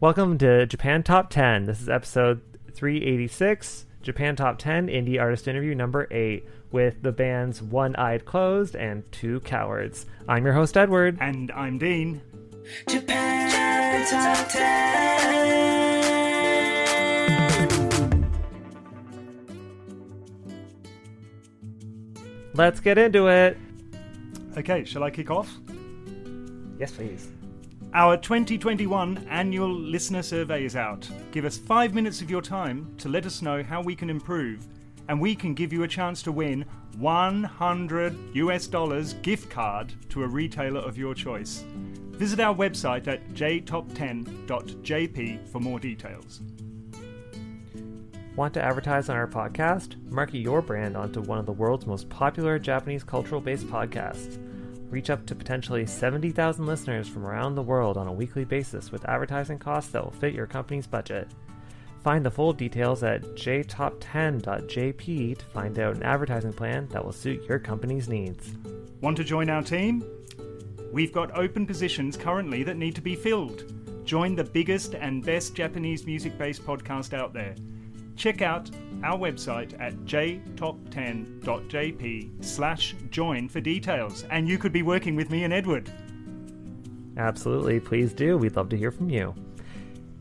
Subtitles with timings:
[0.00, 1.66] Welcome to Japan Top 10.
[1.66, 2.40] This is episode
[2.74, 8.74] 386, Japan Top 10 Indie Artist Interview number 8 with the bands One Eye Closed
[8.74, 10.06] and Two Cowards.
[10.28, 11.18] I'm your host, Edward.
[11.20, 12.20] And I'm Dean.
[12.88, 15.04] Japan Top 10.
[22.54, 23.56] Let's get into it.
[24.58, 25.56] Okay, shall I kick off?
[26.80, 27.28] Yes, please.
[27.96, 31.08] Our 2021 annual listener survey is out.
[31.30, 34.66] Give us five minutes of your time to let us know how we can improve,
[35.08, 36.64] and we can give you a chance to win
[36.98, 41.64] 100 US dollars gift card to a retailer of your choice.
[42.10, 46.40] Visit our website at jtop10.jp for more details.
[48.34, 50.02] Want to advertise on our podcast?
[50.10, 54.40] Market your brand onto one of the world's most popular Japanese cultural based podcasts
[54.94, 59.04] reach up to potentially 70,000 listeners from around the world on a weekly basis with
[59.08, 61.26] advertising costs that will fit your company's budget.
[62.04, 67.42] Find the full details at jtop10.jp to find out an advertising plan that will suit
[67.48, 68.54] your company's needs.
[69.00, 70.04] Want to join our team?
[70.92, 73.72] We've got open positions currently that need to be filled.
[74.04, 77.56] Join the biggest and best Japanese music based podcast out there.
[78.16, 78.70] Check out
[79.02, 84.24] our website at jtop10.jp slash join for details.
[84.30, 85.90] And you could be working with me and Edward.
[87.16, 88.36] Absolutely, please do.
[88.36, 89.34] We'd love to hear from you.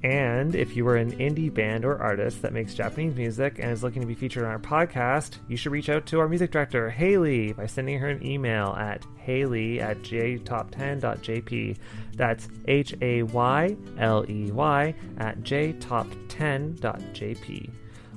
[0.03, 3.83] And if you are an indie band or artist that makes Japanese music and is
[3.83, 6.89] looking to be featured on our podcast, you should reach out to our music director,
[6.89, 11.77] Hayley, by sending her an email at hayley at jtop10.jp.
[12.17, 17.69] That's H A Y L E Y at jtop10.jp.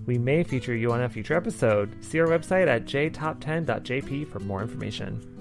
[0.06, 2.04] We may feature you on a future episode.
[2.04, 5.32] See our website at jtop10.jp for more information.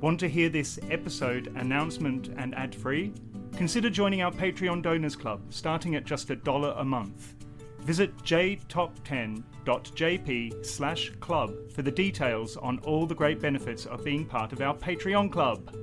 [0.00, 3.12] Want to hear this episode announcement and ad free?
[3.56, 7.34] Consider joining our Patreon Donors Club, starting at just a dollar a month.
[7.80, 14.52] Visit jtop10.jp slash club for the details on all the great benefits of being part
[14.52, 15.74] of our Patreon club.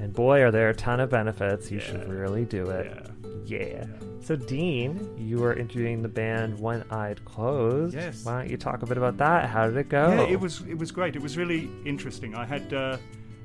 [0.00, 1.70] And boy, are there a ton of benefits.
[1.70, 1.84] You Yeah.
[1.84, 2.92] should really do it.
[2.94, 3.10] Yeah.
[3.44, 3.86] Yeah.
[4.20, 7.94] So, Dean, you were interviewing the band One Eye Closed.
[7.94, 8.24] Yes.
[8.24, 9.50] Why don't you talk a bit about that?
[9.50, 10.08] How did it go?
[10.08, 11.14] Yeah, it was it was great.
[11.14, 12.34] It was really interesting.
[12.34, 12.96] I had uh,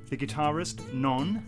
[0.09, 1.43] the guitarist Non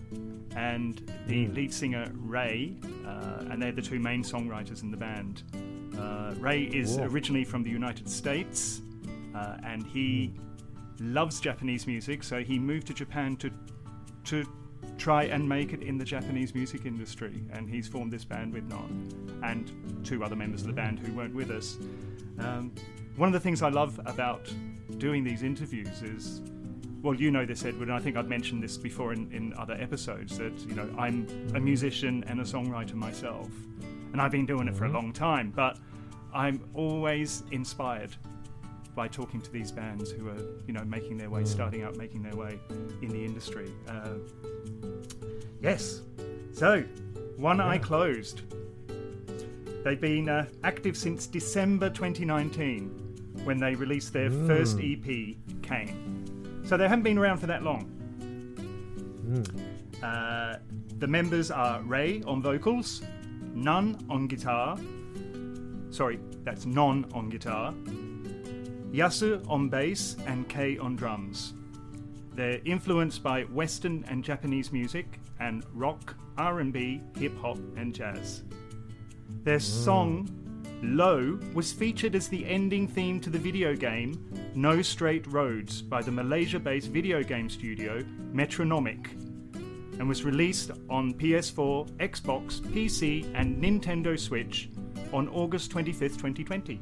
[0.56, 0.98] and
[1.28, 1.56] the Mm.
[1.56, 2.76] lead singer Ray,
[3.08, 5.44] uh, and they're the two main songwriters in the band.
[5.98, 8.82] Uh, Ray is originally from the United States,
[9.34, 10.34] uh, and he
[11.00, 12.22] loves Japanese music.
[12.22, 13.50] So he moved to Japan to
[14.26, 14.46] to
[14.98, 17.44] try and make it in the Japanese music industry.
[17.52, 19.72] And he's formed this band with Non and
[20.06, 21.78] two other members of the band who weren't with us.
[22.40, 22.74] Um,
[23.16, 24.52] one of the things I love about
[24.98, 26.42] doing these interviews is,
[27.02, 29.74] well, you know this, Edward, and I think I've mentioned this before in, in other
[29.74, 33.50] episodes that, you know, I'm a musician and a songwriter myself.
[34.14, 35.78] And I've been doing it for a long time, but
[36.34, 38.16] I'm always inspired
[38.96, 42.22] by talking to these bands who are, you know, making their way, starting out, making
[42.24, 42.60] their way
[43.02, 43.72] in the industry.
[43.88, 44.16] Uh,
[45.62, 46.02] yes.
[46.54, 46.84] So,
[47.38, 48.42] One Eye Closed.
[49.84, 55.06] They've been uh, active since December 2019 when they released their first EP,
[55.64, 56.62] Cain.
[56.66, 57.98] So they haven't been around for that long.
[60.04, 60.58] Uh,
[61.00, 63.02] the members are Ray on vocals,
[63.54, 64.78] Nun on guitar.
[65.90, 67.74] Sorry, that's Non on guitar.
[68.92, 71.54] Yasu on bass and Kei on drums.
[72.36, 78.44] They're influenced by Western and Japanese music and rock, R&B, hip hop, and jazz.
[79.44, 80.30] Their song
[80.84, 84.14] Low was featured as the ending theme to the video game
[84.56, 88.02] No Straight Roads by the Malaysia based video game studio
[88.34, 89.12] Metronomik
[90.00, 94.70] and was released on PS4, Xbox, PC, and Nintendo Switch
[95.14, 96.82] on August 25th, 2020.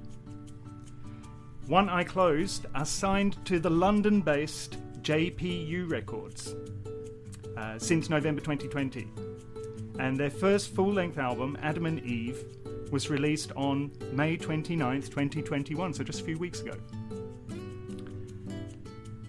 [1.69, 6.55] One Eye Closed are signed to the London based JPU Records
[7.55, 9.07] uh, since November 2020.
[9.99, 12.43] And their first full length album, Adam and Eve,
[12.91, 16.73] was released on May 29th, 2021, so just a few weeks ago.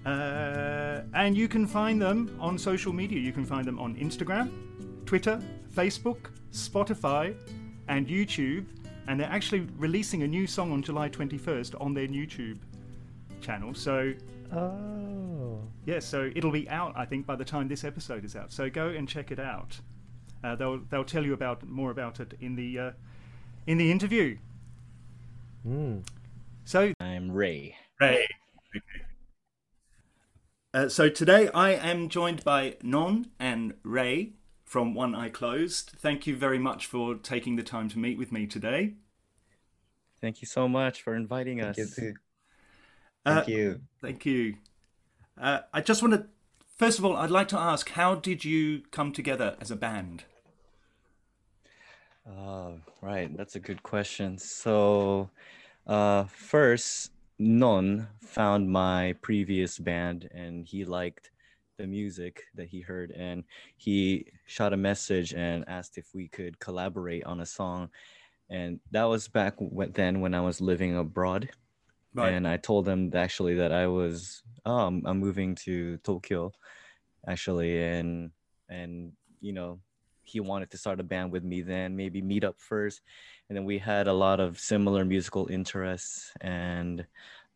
[0.07, 3.21] Uh, and you can find them on social media.
[3.21, 4.51] You can find them on Instagram,
[5.05, 5.43] Twitter,
[5.75, 7.37] Facebook, Spotify,
[7.89, 8.65] and YouTube.
[9.11, 12.59] And they're actually releasing a new song on July 21st on their YouTube
[13.41, 13.75] channel.
[13.75, 14.15] So,
[14.53, 15.59] Oh.
[15.85, 18.53] yeah, so it'll be out, I think, by the time this episode is out.
[18.53, 19.81] So go and check it out.
[20.45, 22.91] Uh, they'll they'll tell you about more about it in the uh,
[23.67, 24.39] in the interview.
[25.67, 26.07] Mm.
[26.65, 27.75] So I'm Ray.
[28.01, 28.29] Ray.
[28.77, 28.85] Okay.
[30.73, 34.35] Uh, so today I am joined by Non and Ray
[34.71, 35.95] from One Eye Closed.
[35.99, 38.95] Thank you very much for taking the time to meet with me today.
[40.21, 41.75] Thank you so much for inviting us.
[41.75, 42.15] Thank you too.
[43.27, 43.81] Uh, Thank you.
[44.01, 44.55] Thank you.
[45.37, 46.27] Uh, I just want to,
[46.77, 50.23] first of all, I'd like to ask, how did you come together as a band?
[52.25, 54.39] Uh, right, that's a good question.
[54.39, 55.31] So,
[55.89, 61.33] uh, first, Non found my previous band and he liked
[61.81, 63.45] the music that he heard and
[63.77, 67.91] he shot a message and asked if we could collaborate on a song.
[68.51, 71.51] And that was back when, then when I was living abroad.
[72.15, 72.33] right.
[72.35, 76.53] And I told him actually that I was um I'm moving to Tokyo
[77.27, 78.31] actually and
[78.69, 79.81] and you know
[80.23, 83.01] he wanted to start a band with me then maybe meet up first
[83.49, 87.07] and then we had a lot of similar musical interests and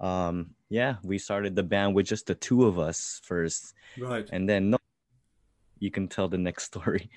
[0.01, 4.29] um yeah we started the band with just the two of us first Right.
[4.35, 4.79] and then no
[5.79, 7.09] you can tell the next story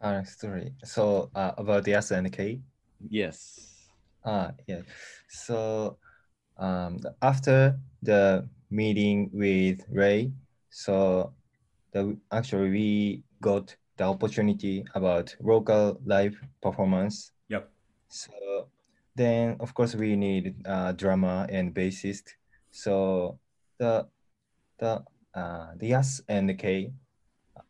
[0.00, 0.70] Uh, story.
[0.84, 2.60] So uh, about the S and K.
[3.10, 3.36] yes
[4.24, 4.82] Ah, yeah.
[5.28, 5.98] So
[6.56, 10.30] um, after the meeting with Ray,
[10.70, 11.32] so
[11.92, 17.32] the actually we got the opportunity about local live performance.
[17.48, 17.70] Yep.
[18.08, 18.32] So
[19.16, 22.37] then, of course, we need uh, drummer and bassist.
[22.84, 23.38] So
[23.78, 24.08] the
[24.78, 25.02] the
[25.34, 26.92] uh, the S and the K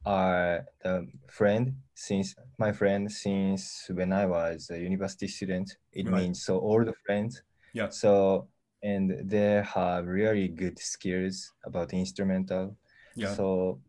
[0.05, 5.77] are the friend since my friend since when I was a university student.
[5.93, 6.13] It Right.
[6.23, 7.43] means so all the friends.
[7.75, 7.89] Yeah.
[7.91, 8.49] So
[8.83, 12.77] and they have really good skills about instrumental.
[13.17, 13.35] Yeah.
[13.35, 13.81] So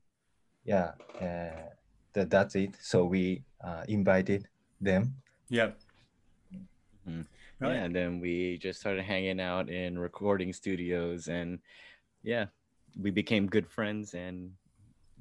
[0.63, 0.92] yeah,
[1.22, 1.69] uh,
[2.13, 2.77] that, that's it.
[2.81, 4.48] So we uh, invited
[4.81, 5.15] them.
[5.50, 5.72] yeah.
[7.07, 7.25] Mhm.
[7.60, 7.74] Right.
[7.74, 11.60] yeah and then we just started hanging out in recording studios and
[12.24, 12.46] yeah
[13.00, 14.52] we became good friends and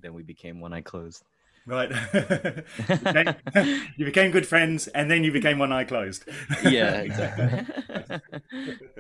[0.01, 1.25] then we became one eye closed
[1.67, 1.91] Right.
[3.97, 6.25] you, became, good friends and then you became one eye closed.
[6.65, 7.67] yeah exactly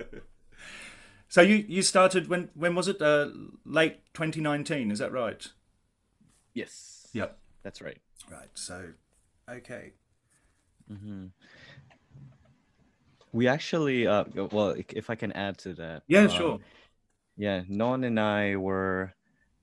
[1.29, 3.01] so you, you started when when was it?
[3.01, 3.29] Uh,
[3.65, 5.49] late 2019, is that right?
[6.53, 7.39] yes Yep.
[7.63, 7.99] that's right
[8.31, 8.51] Right.
[8.55, 8.91] So
[9.49, 9.93] okay.
[10.91, 11.25] Mm hmm
[13.33, 16.59] we actually uh well if i can add to that Yeah, um, sure.
[17.37, 19.15] yeah non and i were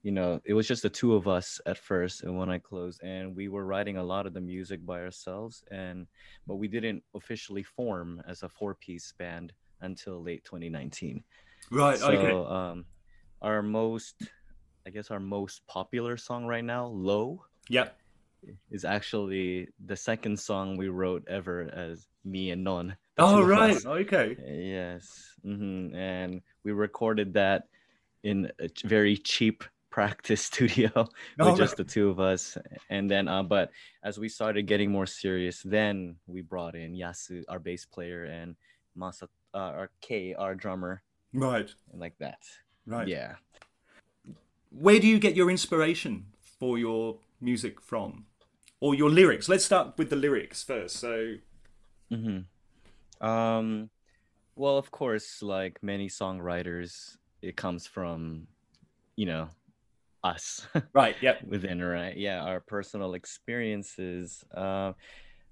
[0.04, 3.02] you know it was just the two of us at first and One Eye Closed
[3.04, 6.08] and we were writing a lot of the music by ourselves and
[6.46, 11.24] but we didn't officially form as a four piece band until late 2019
[11.72, 12.54] Right, so okay.
[12.54, 12.86] um
[13.42, 14.16] our most
[14.86, 17.98] i guess our most popular song right now low Yep.
[18.70, 24.36] is actually the second song we wrote ever as me and non Oh right, okay.
[24.46, 25.32] Yes.
[25.44, 27.68] hmm And we recorded that
[28.24, 31.08] in a very cheap practice studio with
[31.40, 32.58] Oh, just the two of us.
[32.90, 33.72] And then, uh, but
[34.04, 38.58] as we started getting more serious, then we brought in Yasu, our bass player, and
[38.98, 41.02] Masa, uh, our K, our drummer,
[41.32, 42.40] Right, and like that.
[42.86, 43.08] right.
[43.08, 43.36] Yeah.
[44.72, 46.26] Where do you get your inspiration
[46.60, 48.26] for your music from?
[48.82, 49.48] Or your lyrics?
[49.48, 50.98] Let's start with the lyrics first.
[50.98, 51.36] So
[52.12, 52.40] hmm
[53.22, 53.90] Um,
[54.56, 58.48] well, of course, like many songwriters, it comes from,
[59.16, 59.50] you know,
[60.24, 61.18] us Right.
[61.22, 61.44] Yep.
[61.46, 64.94] within right yeah our personal experiences uh,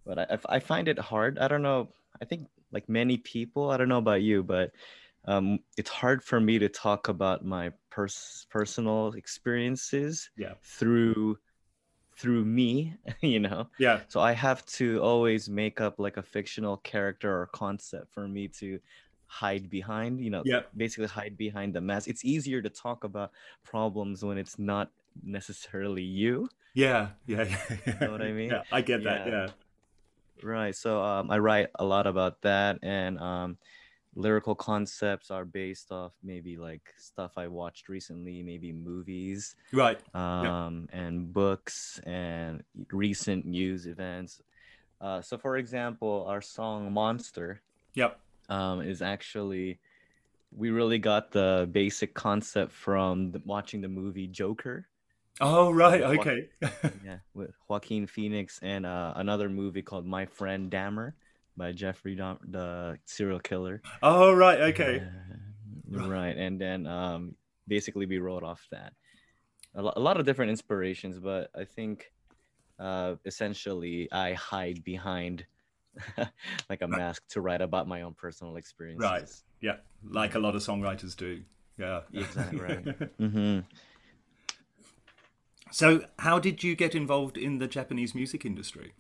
[0.06, 3.78] but I, I find it hard i don't know i think like many people i
[3.78, 4.72] don't know about you but
[5.26, 10.56] um, it's hard for me to talk about my pers- personal experiences Yeah.
[10.64, 11.38] through
[12.18, 14.02] through me you know Yeah.
[14.08, 18.48] so i have to always make up like a fictional character or concept for me
[18.60, 18.80] to
[19.28, 20.62] hide behind you know Yeah.
[20.78, 23.32] basically hide behind the mask it's easier to talk about
[23.64, 24.92] problems when it's not
[25.24, 27.10] necessarily you Yeah.
[27.26, 27.46] Yeah.
[27.88, 27.98] Yeah.
[28.02, 28.50] know what I mean?
[28.50, 28.64] Yeah.
[28.72, 29.28] I get that.
[29.28, 29.34] Yeah.
[29.34, 29.48] Yeah.
[30.44, 33.58] right so um, i write a lot about that and um,
[34.16, 40.00] lyrical concepts are based off maybe like stuff i watched recently maybe movies Right.
[40.16, 44.42] um, and books and recent news events
[45.02, 47.62] uh, so for example our song monster
[47.96, 48.20] Yep.
[48.50, 49.80] um, is actually
[50.56, 54.88] we really got the basic concept from the, watching the movie Joker.
[55.42, 56.02] Oh, right.
[56.04, 56.48] Okay.
[57.04, 61.14] Yeah, with Joaquin Phoenix and uh, another movie called My Friend Dahmer
[61.56, 63.82] by Jeffrey Dahmer, the serial killer.
[64.02, 64.60] oh, right.
[64.62, 65.04] Okay.
[65.96, 67.36] Uh, right, and then um,
[67.68, 68.94] basically we wrote off that.
[69.76, 72.12] A, lo- a lot of different inspirations, but I think
[72.80, 75.46] uh, essentially I hide behind
[76.70, 79.04] like a mask to write about my own personal experiences.
[79.10, 79.30] Right.
[79.62, 79.78] Yeah.
[80.10, 81.42] Like a lot of songwriters do.
[81.78, 82.02] Yeah.
[82.14, 82.86] Exactly right.
[83.18, 83.60] hmm
[85.72, 88.94] So, how did you get involved in the Japanese music industry?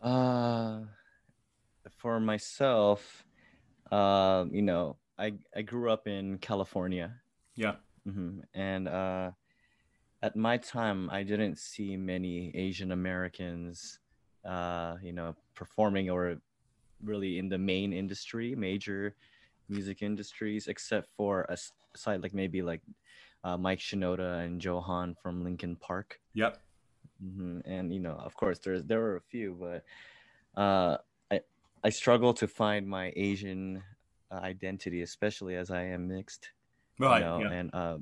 [0.00, 0.84] Uh,
[1.90, 3.24] for myself,
[3.90, 7.22] uh, you know, I I grew up in California,
[7.56, 7.76] Yeah.
[8.04, 9.32] hmm and uh,
[10.22, 14.00] at my time, I didn't see many Asian Americans,
[14.44, 16.40] uh, you know, performing or
[17.02, 19.16] really in the main industry, major
[19.68, 21.56] music industries, except for a
[21.96, 22.82] side like maybe like
[23.44, 26.20] uh, Mike Shinoda and Joe Hahn from Linkin Park.
[26.34, 26.65] Yep.
[27.20, 29.84] Hmm And you know, of course, there's there were a few, but
[30.60, 30.98] uh,
[31.30, 31.40] I
[31.84, 33.82] I struggle to find my Asian
[34.30, 36.52] uh, identity, especially as I am mixed.
[36.98, 37.20] you Right.
[37.20, 37.50] know, yeah.
[37.50, 37.98] And uh,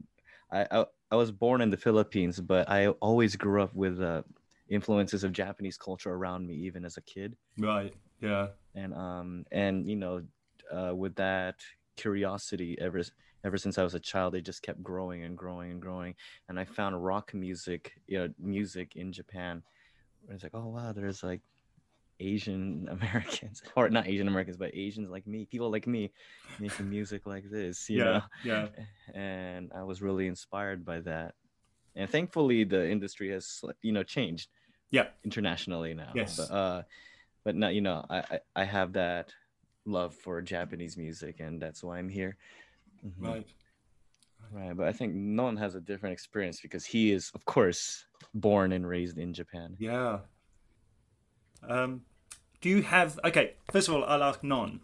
[0.53, 4.23] I, I I was born in the Philippines, but I always grew up with uh,
[4.69, 7.37] influences of Japanese culture around me, even as a kid.
[7.59, 7.95] Right.
[8.21, 8.49] Yeah.
[8.75, 10.23] And um and you know,
[10.73, 11.63] uh, with that
[11.97, 13.03] curiosity ever
[13.45, 16.15] ever since I was a child, they just kept growing and growing and growing.
[16.49, 19.63] And I found rock music, you know, music in Japan.
[20.25, 21.43] Where it's like, oh wow, there's like
[22.21, 26.11] Asian Americans, or not Asian Americans, but Asians like me, people like me,
[26.59, 28.05] making music like this, you yeah.
[28.05, 28.23] know.
[28.45, 28.67] Yeah.
[29.15, 31.35] And I was really inspired by that.
[31.95, 34.49] And thankfully, the industry has, you know, changed
[34.91, 35.09] Yeah.
[35.25, 36.13] internationally now.
[36.15, 36.37] Yes.
[36.37, 36.83] But uh,
[37.45, 39.33] but not, you know, I I, I have that
[39.85, 42.37] love for Japanese music, and that's why I'm here.
[43.04, 43.28] Mhm.
[43.28, 43.48] Right.
[44.52, 48.72] Right, but I think Non has a different experience because he is, of course, born
[48.72, 49.76] and raised in Japan.
[49.78, 50.22] Yeah.
[51.68, 52.02] Um,
[52.62, 53.56] do you have okay?
[53.72, 54.82] First of all, I'll ask Non.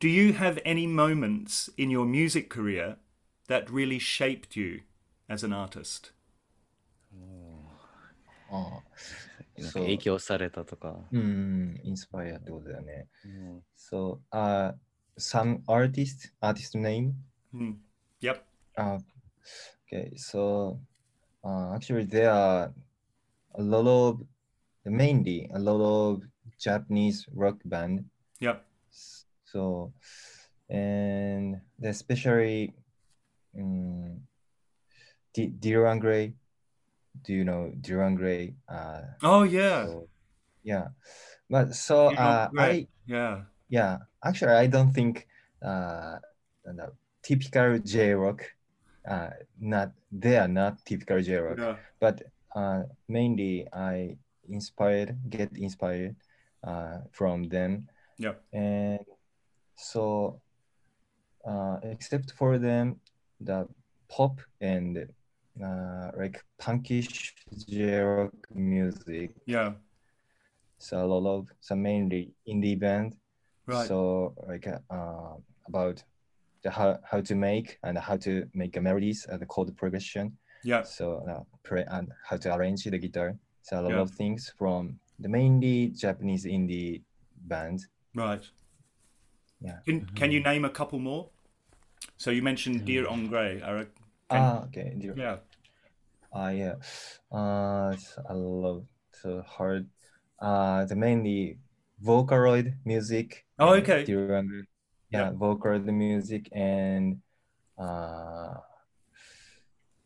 [0.00, 2.98] Do you have any moments in your music career
[3.48, 4.82] that really shaped you
[5.28, 6.12] as an artist?
[8.50, 8.82] あ
[9.58, 10.96] なんかそう影響されたとか。
[11.12, 13.08] うん、インスパイアってことだよね。
[13.24, 14.74] うん、 So, uh,
[15.17, 17.15] some artist, artist name.
[17.51, 17.71] Hmm.
[18.21, 18.45] Yep.
[18.77, 18.99] Uh,
[19.85, 20.79] okay, so
[21.43, 22.73] uh, actually there are
[23.55, 24.21] a lot of,
[24.85, 26.21] mainly a lot of
[26.59, 28.05] Japanese rock band.
[28.39, 28.65] Yep.
[29.45, 29.93] So,
[30.69, 32.73] and especially
[33.57, 34.21] um,
[35.33, 36.33] D- Dir en grey.
[37.23, 38.55] Do you know Dir en grey?
[38.67, 39.85] Uh, Oh yeah.
[39.85, 40.07] so,
[40.63, 40.87] yeah,
[41.49, 42.87] but so uh, I.
[43.05, 43.43] Yeah.
[43.69, 45.27] yeah actually I don't think
[45.63, 46.17] uh,
[46.65, 46.91] the
[47.23, 48.43] typical J rock.
[49.07, 51.75] Uh, not they are not typical J rock, Yeah.
[51.99, 52.21] but
[52.55, 54.17] uh, mainly I
[54.49, 56.15] inspired get inspired
[56.63, 57.87] uh, from them
[58.17, 58.99] Yeah, and
[59.75, 60.39] so
[61.45, 62.99] uh, except for them
[63.41, 63.67] the
[64.09, 65.07] pop and
[65.63, 67.33] uh, like punkish
[67.67, 69.73] J rock music Yeah.
[70.77, 73.15] so a lot of so mainly indie band
[73.65, 73.87] Right.
[73.87, 75.35] so like uh,
[75.67, 76.03] about
[76.63, 80.83] the how, how to make and how to make melodies and the chord progression yeah.
[80.83, 84.01] so uh, play and how to arrange the guitar so a lot Yeah.
[84.01, 87.01] of things from the mainly japanese indie
[87.47, 88.43] bands Right.
[89.61, 89.79] Yeah.
[89.85, 91.29] Can Can you name a couple more?
[92.17, 93.61] So you mentioned Dir en grey.
[93.61, 93.87] Are a-
[94.29, 95.15] ah okay dear.
[95.17, 95.37] yeah.
[96.35, 96.75] Ah, yeah.
[97.31, 97.95] Uh,
[98.29, 98.83] a lot
[99.21, 99.87] so hard.
[100.39, 101.57] Uh, the mainly
[102.01, 103.45] Vocaloid music.
[103.59, 104.03] Oh, okay.
[104.03, 104.65] Do you remember?
[105.09, 105.31] Yeah.
[105.31, 107.21] Vocaloid music and
[107.77, 108.55] uh,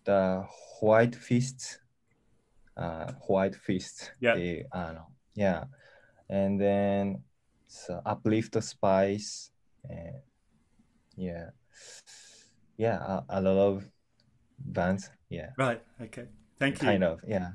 [0.03, 0.45] the
[0.81, 1.79] white fist,
[2.75, 4.11] uh, white fist.
[4.19, 4.35] Yeah.
[4.71, 5.63] Uh, no, yeah,
[6.29, 7.23] and then
[7.67, 9.51] so uplift the spice,
[9.89, 10.15] and
[11.15, 11.49] yeah,
[12.77, 13.89] yeah, a, a lot of
[14.59, 15.09] bands.
[15.29, 15.81] Yeah, Right.
[16.01, 16.25] Okay.
[16.59, 16.87] Thank you.
[16.87, 17.19] kind of.
[17.27, 17.51] Yeah.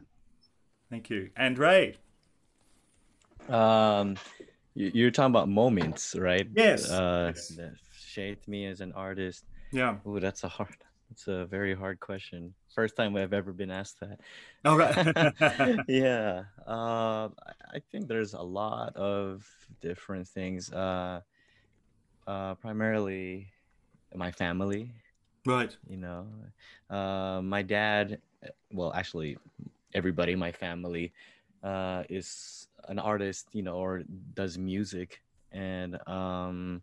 [0.91, 1.31] Thank you.
[1.37, 1.97] And Ray.
[3.49, 4.17] Um,
[4.75, 6.47] you, you're talking about moments, right?
[6.55, 7.49] Yes, Uh, yes.
[7.57, 7.73] that
[8.07, 9.45] shaped me as an artist.
[9.73, 9.97] Yeah.
[10.07, 10.77] Ooh, that's a hard.
[11.11, 12.55] It's a very hard question.
[12.75, 14.21] First time I've ever been asked that.
[14.65, 14.97] All right.
[15.89, 16.45] yeah.
[16.67, 19.47] Uh, I I think there's a lot of
[19.83, 20.73] different things.
[20.73, 21.21] Uh,
[22.27, 23.49] uh, primarily
[24.15, 24.93] my family.
[25.47, 25.77] right.
[25.89, 26.27] You know,
[26.91, 28.21] uh, my dad.
[28.73, 29.37] Well, actually,
[29.95, 31.13] everybody in my family
[31.63, 33.49] uh, is an artist.
[33.53, 34.03] You know, or
[34.35, 35.21] does music.
[35.51, 36.83] And um,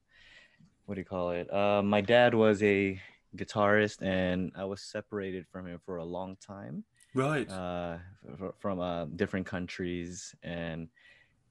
[0.86, 1.52] what do you call it?
[1.52, 3.00] Uh, my dad was a
[3.36, 6.84] guitarist, and I was separated from him for a long time
[7.16, 7.50] Right.
[7.50, 7.98] uh,
[8.42, 10.90] f- from uh, different countries, and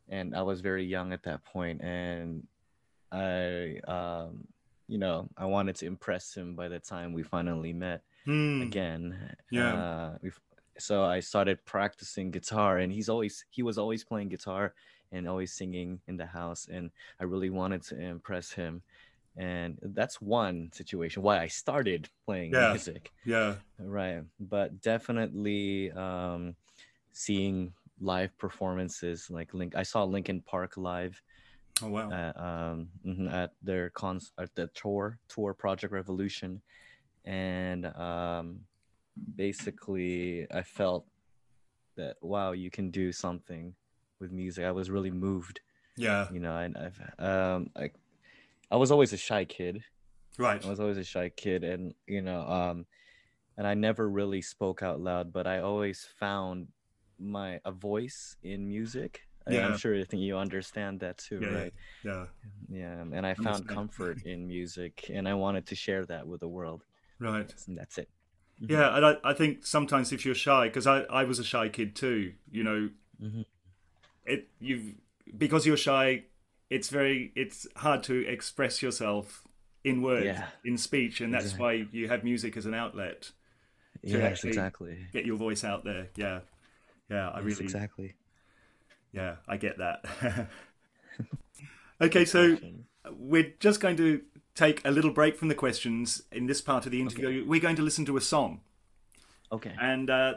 [0.09, 2.47] and I was very young at that point, and
[3.12, 4.47] I, um,
[4.87, 8.62] you know, I wanted to impress him by the time we finally met Hmm.
[8.62, 9.35] again.
[9.50, 9.75] Yeah.
[9.75, 10.31] Uh, we
[10.79, 14.75] so I started practicing guitar, and he's always he was always playing guitar
[15.13, 18.83] and always singing in the house, and I really wanted to impress him.
[19.37, 22.71] And that's one situation why I started playing Yeah.
[22.71, 23.57] music Yeah.
[23.79, 26.57] right but definitely um
[27.13, 31.23] seeing live performances like link i saw linkin park live
[31.83, 32.11] Oh wow.
[32.13, 36.63] at, um mhm, at their cons at the tour tour Projekt Revolution
[37.25, 38.61] and um
[39.37, 41.07] basically i felt
[41.97, 43.75] that wow you can do something
[44.21, 45.61] with music i was really moved
[45.97, 46.27] yeah.
[46.33, 47.95] you know and i've um like
[48.71, 49.83] i was always a shy kid
[50.39, 50.65] Right.
[50.65, 52.87] I was always a shy kid, and you know, um,
[53.57, 56.69] and I never really spoke out loud, but I always found
[57.19, 59.23] my a voice in music.
[59.51, 59.67] Yeah.
[59.67, 61.75] I'm sure I think you understand that too, yeah, right?
[62.05, 62.27] Yeah.
[62.69, 66.49] Yeah, and I found comfort in music, and I wanted to share that with the
[66.49, 66.85] world,
[67.19, 67.53] Right.
[67.66, 68.09] and that's it.
[68.61, 71.68] Yeah, and I, I think sometimes if you're shy, because I, I was a shy
[71.68, 72.90] kid too, you know,
[73.23, 73.44] Mhm.
[74.25, 74.94] it you
[75.37, 76.25] because you're shy,
[76.71, 79.44] it's very it's hard to express yourself
[79.85, 80.47] in words, Yeah.
[80.64, 81.87] in speech, and that's Exactly.
[81.87, 83.31] why you have music as an outlet
[84.09, 85.07] to Yes, actually exactly.
[85.12, 86.09] get your voice out there.
[86.16, 86.40] Yeah,
[87.09, 88.14] yeah, I Yes, really, exactly.
[89.12, 90.49] yeah, I get that.
[92.01, 92.59] okay, so
[93.11, 94.23] we're just going to
[94.59, 97.44] take a little break from the questions in this part of the interview.
[97.47, 98.61] We're going to listen to a song.
[99.53, 99.73] Okay.
[99.81, 100.35] And uh,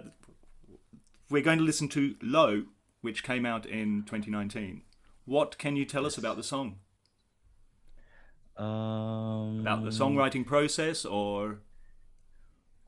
[1.31, 2.65] we're going to listen to Low,
[3.01, 4.83] which came out in 2019.
[5.25, 6.75] What can you tell us about the song?
[8.57, 11.61] Um, About the songwriting process or.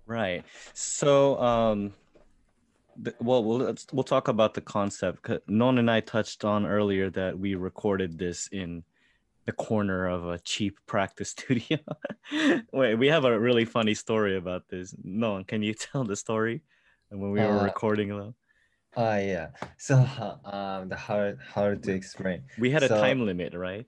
[0.06, 0.43] Right.
[0.74, 1.93] So, um,
[2.96, 5.28] the, well, we'll let's, we'll talk about the concept.
[5.48, 8.84] Non and I touched on earlier that we recorded this in
[9.45, 11.79] the corner of a cheap practice studio.
[12.71, 14.95] Wait, we have a really funny story about this.
[15.03, 16.62] Non, can you tell the story?
[17.12, 18.36] And when we were Uh, recording, though,
[18.95, 19.49] Ah, yeah.
[19.77, 19.95] So,
[20.45, 22.43] um, the hard hard to explain.
[22.58, 23.86] we had a time limit, right?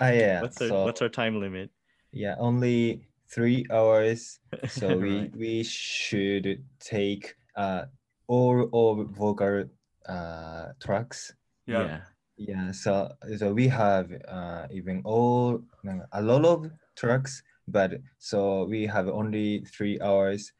[0.00, 0.40] Ah, yeah.
[0.42, 1.70] What's our so, What's our time limit?
[2.12, 4.38] yeah, only three hours.
[4.68, 5.36] So we Right.
[5.36, 7.86] we should take uh
[8.28, 8.68] all
[9.00, 9.64] of vocal
[10.08, 11.34] uh tracks.
[11.66, 11.82] Yeah.
[11.86, 12.00] Yeah.
[12.36, 15.64] Yeah, so so we have uh even all
[16.12, 20.52] a lot of trucks, but so we have only three hours,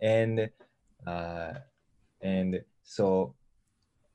[0.00, 0.50] and
[1.06, 1.54] uh
[2.20, 3.36] and so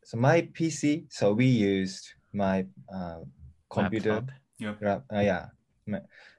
[0.04, 1.08] so my PC.
[1.10, 3.22] So we used my uh,
[3.70, 4.26] computer.
[4.26, 4.32] Laptop.
[4.82, 5.50] Ra- uh, yeah.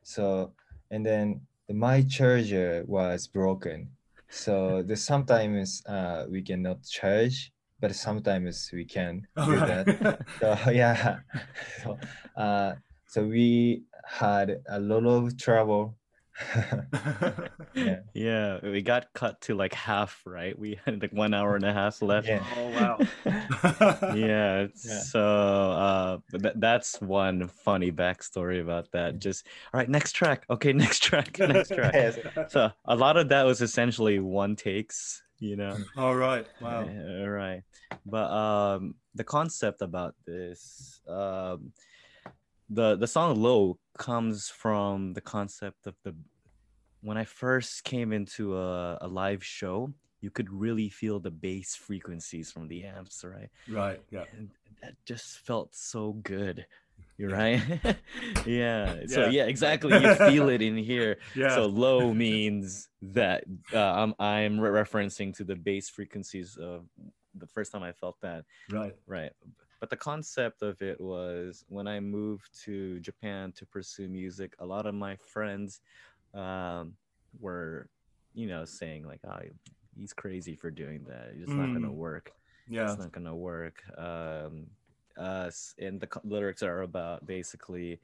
[0.02, 0.54] So
[0.90, 3.96] and then my charger was broken.
[4.28, 9.86] So the sometimes uh, we cannot charge, but sometimes we can All do right.
[9.86, 10.20] that.
[10.40, 11.18] So yeah.
[11.82, 11.98] So
[12.36, 12.74] uh,
[13.06, 15.96] so we had a lot of trouble.
[17.74, 18.00] yeah.
[18.12, 20.58] Yeah, we got cut to like half, right?
[20.58, 22.28] We had like one hour and a half left.
[22.28, 22.44] Yeah.
[22.56, 22.98] oh, wow.
[24.14, 24.98] yeah, Yeah.
[25.00, 25.22] so
[25.72, 30.72] uh but that, that's one funny backstory about that just all right next track okay
[30.72, 32.18] next track next track Yes.
[32.48, 36.46] so a lot of that was essentially one takes you know All right.
[36.60, 36.88] Wow.
[37.20, 37.62] all right
[38.04, 41.72] but um the concept about this um
[42.70, 46.14] the the song low comes from the concept of the
[47.02, 51.74] when i first came into a, a live show you could really feel the bass
[51.76, 54.00] frequencies from the amps right Right.
[54.10, 54.24] Yeah.
[54.36, 54.50] and
[54.82, 56.66] that just felt so good
[57.18, 57.62] You're right.
[58.46, 59.06] yeah.
[59.06, 59.28] So Yeah.
[59.30, 59.92] yeah, exactly.
[59.94, 61.18] You feel it in here.
[61.34, 61.54] Yeah.
[61.54, 66.86] So low means that uh, I'm I'm re- referencing to the bass frequencies of
[67.34, 68.44] the first time I felt that.
[68.70, 68.94] Right.
[69.06, 69.32] Right.
[69.80, 74.66] But the concept of it was when I moved to Japan to pursue music, a
[74.66, 75.80] lot of my friends
[76.34, 76.94] um,
[77.40, 77.88] were,
[78.34, 79.38] you know, saying like, "Oh,
[79.94, 81.32] he's crazy for doing that.
[81.38, 81.94] It's not gonna Mm.
[81.94, 82.32] work."
[82.68, 82.90] Yeah.
[82.90, 84.66] it's not gonna work um
[85.18, 88.00] uh and the lyrics are about basically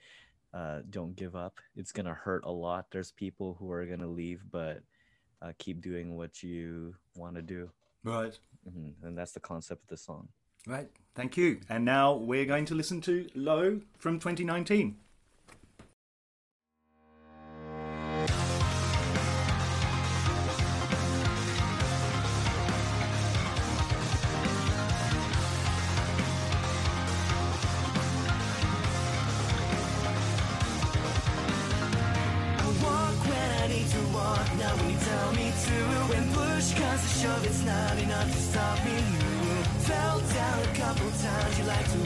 [0.55, 4.43] uh don't give up it's gonna hurt a lot there's people who are gonna leave
[4.51, 4.83] but
[5.41, 7.71] uh, keep doing what you want to do
[8.05, 8.39] Right.
[8.71, 10.29] hmm and that's the concept of the song
[10.67, 10.89] Right.
[11.17, 11.59] Thank you.
[11.69, 14.97] And now we're going to listen to Low from 2019.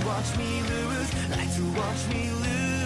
[0.07, 2.86] Watch me lose, like to watch me lose.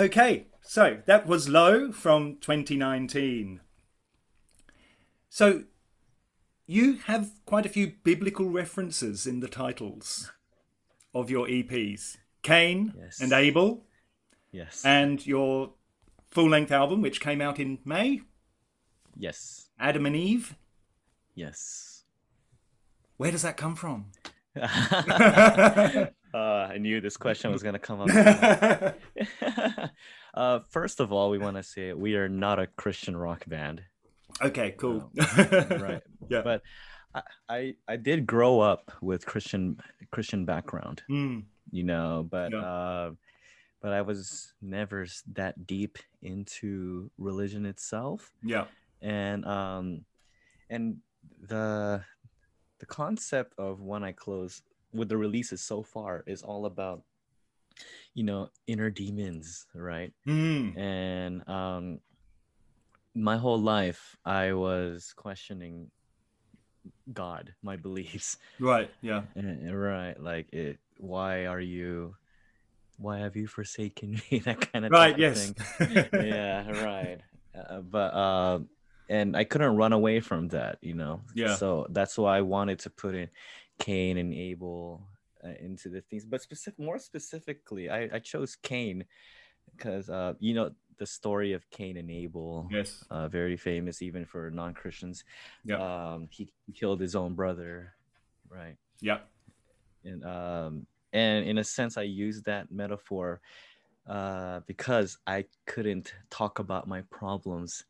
[0.00, 3.60] Okay, so that was Low from 2019.
[5.28, 5.64] So
[6.66, 10.32] you have quite a few biblical references in the titles
[11.14, 13.20] of your EPs Cain Yes.
[13.20, 13.84] and Abel,
[14.50, 15.74] yes and your
[16.30, 18.22] full length album, which came out in May,
[19.14, 20.56] yes Adam and Eve.
[21.34, 22.04] yes
[23.18, 24.12] Where does that come from?
[24.60, 28.10] uh, I knew this question was going to come up.
[30.34, 33.82] uh, first of all, we want to say we are not a Christian rock band.
[34.42, 35.10] okay, cool.
[35.36, 36.02] right.
[36.28, 36.42] Yeah.
[36.42, 36.62] But
[37.14, 39.78] I, I I did grow up with Christian
[40.10, 42.60] Christian background, Mm, you know, but Yeah.
[42.60, 43.10] uh,
[43.82, 48.66] but I was never that deep into religion itself, yeah.
[49.00, 50.04] and um,
[50.68, 50.98] and
[51.40, 52.04] the
[52.80, 57.02] the concept of One Eye Closed with the releases so far is all about
[58.14, 60.12] you know inner demons, right?
[60.26, 62.00] Mm, and um
[63.14, 65.90] my whole life i was questioning
[67.12, 68.88] god my beliefs right.
[69.02, 69.22] Yeah.
[69.34, 72.14] And- right like it why are you
[72.98, 75.18] why have you forsaken me that kind of Right.
[75.18, 75.50] Yes.
[75.78, 76.08] thing.
[76.24, 77.20] yeah right
[77.58, 78.58] uh, but uh
[79.10, 81.56] and i couldn't run away from that you know Yeah.
[81.56, 83.28] so that's why i wanted to put in
[83.78, 85.02] cain and abel
[85.44, 89.04] uh, into the things but specific more specifically i i chose cain
[89.76, 93.04] because uh you know the story of cain and abel yes.
[93.10, 95.24] uh very famous even for non-christians
[95.64, 95.80] Yeah.
[96.14, 97.94] um he killed his own brother
[98.48, 99.20] right Yeah.
[100.04, 103.40] and um and in a sense i use that metaphor
[104.06, 107.84] uh because i couldn't talk about my problems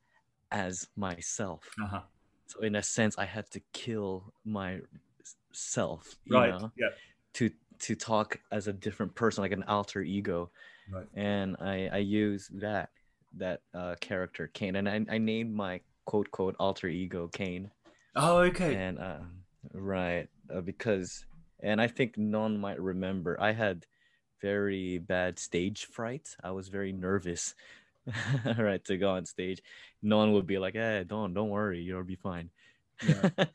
[0.53, 2.03] as myself Uh-huh.
[2.47, 4.75] so in a sense i had to kill my
[5.21, 6.51] s- self you Right.
[6.51, 6.91] know Yeah.
[7.35, 10.51] to to talk as a different person like an alter ego
[10.91, 11.07] Right.
[11.15, 12.91] and i i use that
[13.37, 17.71] that uh character cain and i, I named my quote quote alter ego cain
[18.17, 18.75] Oh, okay.
[18.75, 19.21] and uh,
[19.73, 21.25] right uh, because
[21.63, 23.87] and i think none might remember i had
[24.41, 27.55] very bad stage fright i was very nervous
[28.59, 29.61] right to go on stage
[30.03, 32.51] no one would be like hey don't don't worry you'll be fine
[33.07, 33.29] yeah.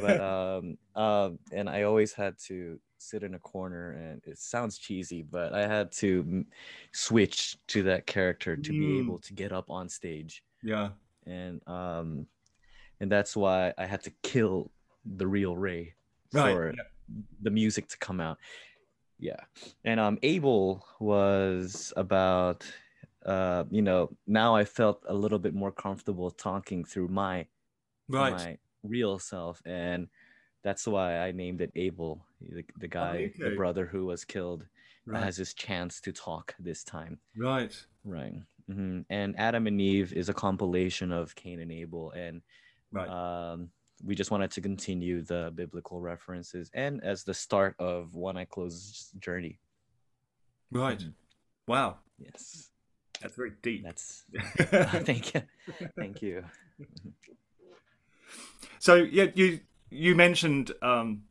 [0.00, 4.78] but um um and i always had to sit in a corner and it sounds
[4.78, 6.46] cheesy but i had to m-
[6.92, 9.00] switch to that character to be Mm.
[9.04, 10.90] able to get up on stage yeah.
[11.26, 12.26] and um
[13.00, 14.70] and that's why i had to kill
[15.16, 15.94] the real ray
[16.32, 16.54] Right.
[16.54, 16.82] for yeah.
[17.42, 18.38] the music to come out
[19.18, 19.40] yeah
[19.84, 22.64] and um abel was about
[23.26, 27.46] uh you know now i felt a little bit more comfortable talking through my
[28.08, 28.32] Right.
[28.32, 30.08] my real self and
[30.64, 33.56] that's why i named it abel the, the guy the okay.
[33.56, 34.66] brother who was killed
[35.06, 35.22] Right.
[35.22, 37.74] has his chance to talk this time Right.
[38.04, 38.34] right
[38.66, 42.42] hmm and adam and eve is a compilation of cain and abel and
[42.92, 43.08] Right.
[43.08, 43.70] um
[44.02, 48.46] we just wanted to continue the biblical references and as the start of One Eye
[48.46, 49.60] Closed journey
[50.72, 50.98] right.
[50.98, 51.12] Mhm.
[51.68, 51.98] Wow.
[52.18, 52.69] yes
[53.20, 53.84] That's very deep.
[53.84, 54.24] that's
[55.04, 55.42] thank you
[55.98, 56.44] thank you
[58.78, 61.24] So yeah, you you mentioned um,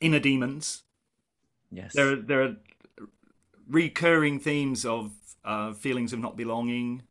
[0.00, 0.82] inner demons.
[1.70, 2.56] yes There are, there are
[3.68, 5.12] recurring themes of
[5.44, 7.02] uh, feelings of not belonging,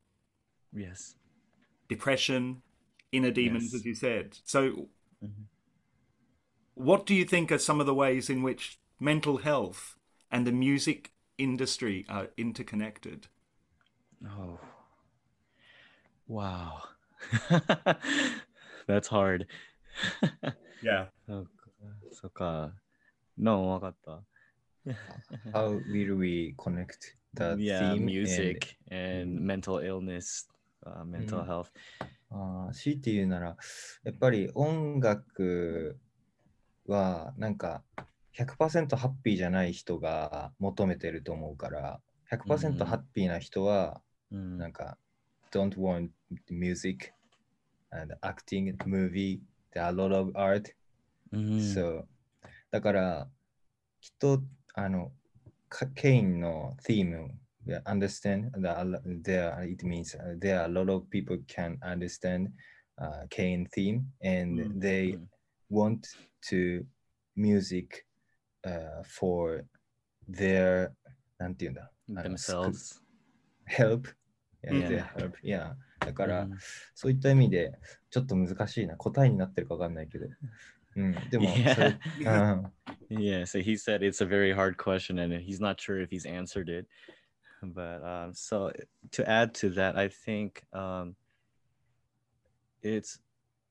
[0.73, 1.15] yes
[1.88, 2.62] depression,
[3.12, 3.73] inner demons, Yes.
[3.75, 4.38] as you said.
[4.43, 4.89] So,
[5.23, 5.45] Mhm.
[6.73, 9.95] what do you think are some of the ways in which mental health
[10.31, 13.27] and the music industry are interconnected?
[14.25, 14.59] Oh
[16.27, 16.81] wow
[18.88, 19.47] that's hard
[20.83, 21.07] Yeah.
[22.11, 22.73] そうか
[23.38, 24.23] no わかった
[25.51, 30.47] How will we connect the yeah music and, mental illness
[30.85, 31.47] uh, mental Mm.
[31.47, 32.09] health And,
[32.67, 33.57] あー強いて言うなら、
[34.03, 35.97] やっぱり音楽
[36.88, 37.83] はなんか
[38.38, 44.35] 100%ハッピーじゃない人が求めてると思うから、100%うんハッピーな人は Hmm.
[44.35, 44.97] うん、なんか、
[45.51, 46.09] don't uh, want
[46.49, 47.13] music
[47.91, 49.39] and acting, movie,
[49.71, 50.73] there are a lot of art.
[51.31, 51.47] Hmm.
[51.47, 51.73] うん
[56.83, 57.31] theme,
[57.85, 62.49] understand that there, it means uh, there are a lot of people can understand
[63.01, 64.79] uh, Cain theme and hmm.
[64.79, 65.17] they
[65.69, 66.07] want
[66.49, 66.85] to
[67.35, 68.05] music
[68.65, 69.63] uh, for
[70.27, 70.91] their
[72.07, 73.01] themselves
[73.66, 74.09] help.
[74.62, 74.88] Yeah, Mm.
[74.88, 75.37] their help.
[75.42, 75.74] Yeah.
[76.00, 76.59] だから、うん
[76.94, 77.72] そういった意味で、
[78.11, 78.96] ちょっと難しいな。
[78.96, 80.26] 答えになってるかわかんないけど。
[80.96, 82.54] うん、でも、それ Yeah.
[82.54, 82.72] うん
[83.11, 86.24] Yeah, so he said it's a very hard question and he's not sure if he's
[86.26, 86.87] answered it.
[87.62, 88.72] But um, so
[89.12, 91.16] to add to that, I think um,
[92.83, 93.18] it's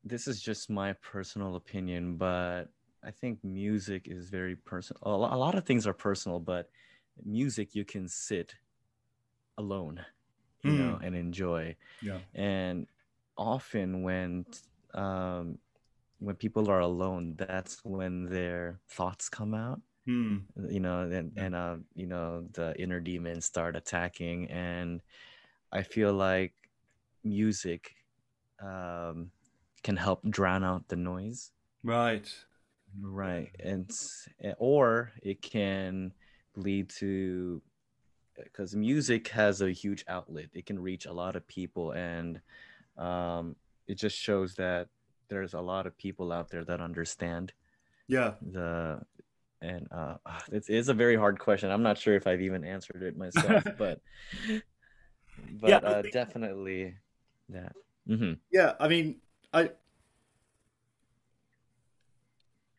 [0.04, 2.66] this is just my personal opinion, but
[3.04, 5.02] I think music is very personal.
[5.04, 6.70] A lo- a lot of things are personal, but
[7.26, 8.54] music you can sit
[9.59, 10.05] alone,
[10.65, 12.21] you know, and enjoy Yeah.
[12.35, 12.87] and
[13.37, 14.47] often when
[14.95, 15.59] um
[16.21, 19.81] when people are alone, that's when their thoughts come out.
[20.07, 20.39] Hmm.
[20.57, 25.03] You know, and and uh, you know, the inner demons start attacking, and
[25.73, 26.55] I feel like
[27.25, 27.97] music
[28.63, 29.31] um,
[29.83, 31.53] can help drown out the noise.
[31.85, 32.29] Right.
[33.01, 33.91] Right, and
[34.59, 36.13] or it can
[36.55, 37.61] lead to
[38.55, 40.47] because music has a huge outlet.
[40.53, 42.41] It can reach a lot of people, and
[42.97, 43.57] um,
[43.89, 44.89] it just shows that
[45.29, 47.53] there's a lot of people out there that understand
[48.09, 48.35] Yeah.
[48.41, 49.01] the
[49.63, 50.17] and uh
[50.53, 53.65] it's, it's a very hard question i'm not sure if i've even answered it myself
[53.79, 54.01] but
[55.61, 56.95] but Yeah, uh think- definitely
[57.49, 57.73] that
[58.07, 59.17] hmm Yeah, I mean,
[59.55, 59.71] I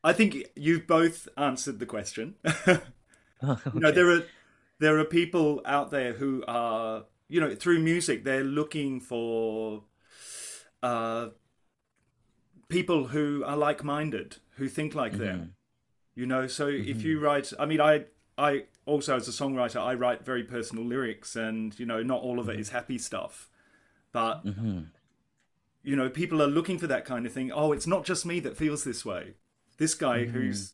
[0.03, 2.35] I think you've both answered the question.
[3.73, 4.23] You know, there are
[4.79, 9.83] there are people out there who are, you know, through music, they're looking for
[10.83, 11.29] uh,
[12.69, 15.39] people who are like-minded, who think like them.
[15.39, 15.49] Mm-hmm.
[16.15, 17.25] You know, so if you mm-hmm.
[17.25, 18.05] write, I mean, I
[18.37, 22.39] I also as a songwriter, I write very personal lyrics, and you know, not all
[22.39, 22.61] of it mm-hmm.
[22.61, 23.49] is happy stuff,
[24.13, 24.45] but
[25.85, 27.51] you know, people are looking for that kind of thing.
[27.51, 29.33] Oh, it's not just me that feels this way.
[29.77, 30.73] This guy who's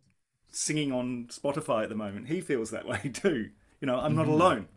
[0.52, 3.50] singing on Spotify at the moment, he feels that way too.
[3.82, 4.68] You know, I'm not alone.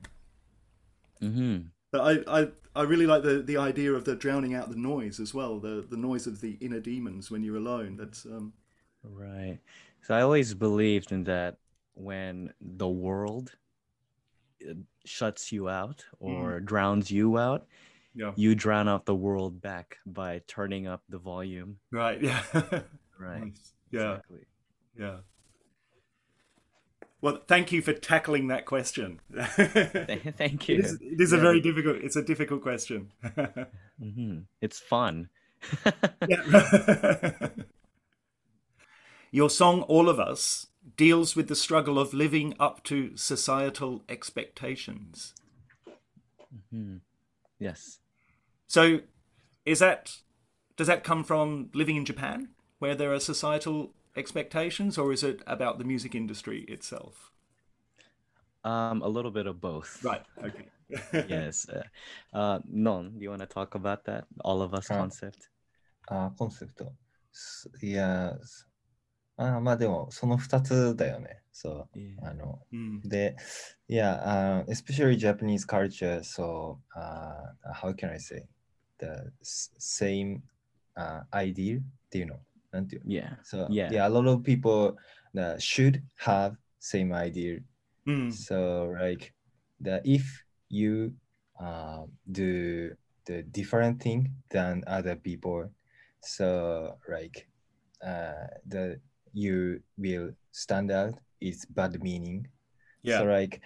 [1.21, 1.59] hmm
[1.93, 5.21] But I, I, I really like the, the idea of the drowning out the noise
[5.21, 5.61] as well.
[5.61, 7.97] The the noise of the inner demons when you're alone.
[7.97, 8.55] That's um
[9.13, 9.59] right
[10.03, 11.57] so i always believed in that
[11.95, 13.53] when the world
[14.69, 17.67] uh, shuts you out or drowns you out
[18.15, 18.33] yeah.
[18.37, 22.23] you drown out the world back by turning up the volume Right.
[22.23, 22.43] Yeah.
[23.19, 23.73] right Nice.
[23.91, 24.01] Yeah.
[24.13, 24.47] exactly
[24.99, 25.17] Yeah.
[27.25, 29.19] Well, thank you for tackling that question.
[29.35, 31.97] Thank you It is, it is a very difficult.
[32.03, 33.13] It's a difficult question.
[33.99, 35.31] hmm It's fun.
[39.31, 40.67] Your song, All of Us,
[40.99, 45.33] deals with the struggle of living up to societal expectations.
[46.75, 47.01] Mhm.
[47.59, 48.01] Yes.
[48.67, 49.01] So,
[49.65, 50.19] is that
[50.77, 55.42] does that come from living in Japan, where there are societal expectations, or is it
[55.48, 57.32] about the music industry itself?
[58.64, 60.04] Um, a little bit of both.
[60.04, 60.24] Right.
[60.44, 60.66] Okay.
[61.30, 61.68] yes.
[61.70, 61.84] Uh,
[62.38, 64.26] uh, Non, do you want to talk about that?
[64.44, 65.50] All of us Uh, concept.
[66.08, 66.92] あーコンセプト。
[67.32, 68.68] すいや、す
[69.38, 71.42] あーまあでも、その2つだよね。
[71.52, 71.98] そう。
[71.98, 72.28] Yeah.
[72.28, 73.08] あの、 Mm.
[73.08, 73.36] で、
[73.88, 78.46] yeah, uh, especially Japanese culture, so uh, how can I say?
[78.98, 80.42] The s- same
[80.98, 82.24] uh, ideal ってい
[83.05, 83.35] yeah.
[83.43, 83.89] So yeah.
[83.91, 84.97] yeah a lot of people
[85.35, 87.61] that should have same idea.
[88.07, 88.31] Mm.
[88.31, 89.33] so like
[89.81, 91.15] that, if you
[91.59, 92.93] uh, do
[93.25, 95.71] the different thing than other people
[96.25, 97.47] so like
[98.05, 99.01] uh, the
[99.33, 102.47] you will stand out is bad meaning.
[103.03, 103.19] Yeah.
[103.19, 103.61] So like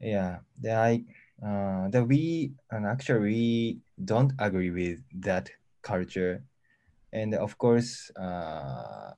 [0.00, 1.02] yeah the i
[1.42, 5.50] uh, that we and actually we don't agree with that
[5.82, 6.44] culture
[7.12, 9.12] and of course uh,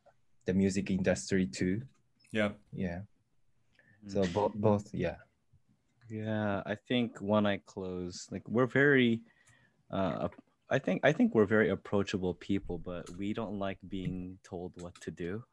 [0.47, 1.83] the music industry too.
[2.33, 2.51] Yeah.
[2.73, 3.01] Yeah.
[4.07, 5.17] So both both yeah.
[6.11, 9.21] Yeah, I think One Eye Closed, like we're very,
[9.91, 10.29] uh,
[10.71, 14.95] I think I think we're very approachable people, but we don't like being told what
[15.03, 15.45] to do.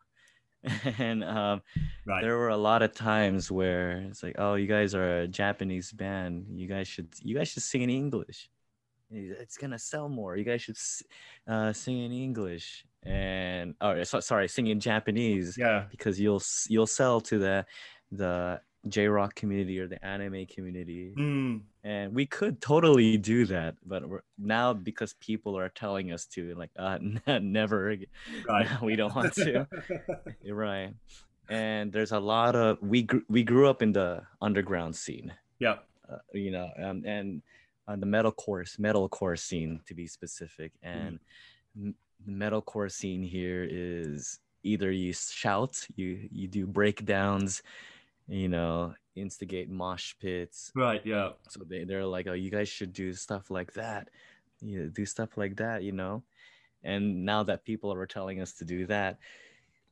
[0.97, 1.61] and um,
[2.07, 2.21] Right.
[2.21, 5.91] there were a lot of times where it's like, oh, you guys are a Japanese
[5.91, 6.45] band.
[6.55, 8.49] You guys should you guys should sing in English.
[9.11, 10.35] It's gonna sell more.
[10.35, 10.77] You guys should
[11.47, 15.85] uh, sing in English and oh, so, sorry, sing in Japanese Yeah.
[15.91, 17.65] because you'll you'll sell to the
[18.11, 21.61] the J rock community or the anime community, Mm.
[21.83, 26.53] and we could totally do that, but we're, now because people are telling us to,
[26.53, 26.99] like, uh,
[27.41, 28.05] never, again.
[28.47, 28.67] Right.
[28.83, 29.67] we don't want to.
[30.43, 30.93] You're right,
[31.49, 35.77] and there's a lot of we gr- we grew up in the underground scene, Yeah.
[36.07, 37.41] uh, you know, um, and
[37.87, 41.19] uh, the metal course metal core scene to be specific, and
[41.75, 41.95] m-
[42.25, 47.61] the metalcore scene here is either you shout, you you do breakdowns,
[48.27, 50.71] you know, instigate mosh pits.
[50.75, 51.01] Right.
[51.05, 51.31] Yeah.
[51.49, 54.09] So they they're like, oh, you guys should do stuff like that,
[54.61, 56.23] you know, do stuff like that, you know.
[56.83, 59.19] And now that people are telling us to do that,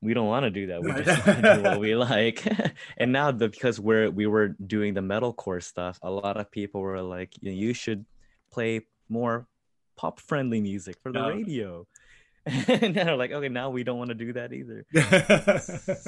[0.04, 0.82] we don't want to do that.
[0.84, 1.06] We Right.
[1.06, 2.43] just want to do what we like.
[2.97, 7.01] and now because we're we were doing the metalcore stuff, a lot of people were
[7.01, 8.06] like, you, know, you should
[8.51, 9.47] play more
[9.95, 11.28] pop friendly music for the Yeah.
[11.28, 11.88] radio.
[12.45, 14.86] and they're like, okay, now we don't want to do that either.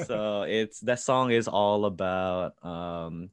[0.05, 3.29] so it's that song is all about um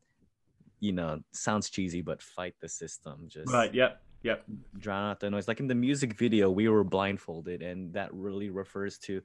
[0.81, 3.73] you know sounds cheesy but fight the system just right.
[3.75, 4.01] Yep.
[4.23, 4.45] Yep.
[4.79, 8.51] drown out the noise like in the music video we were blindfolded and that really
[8.51, 9.21] refers to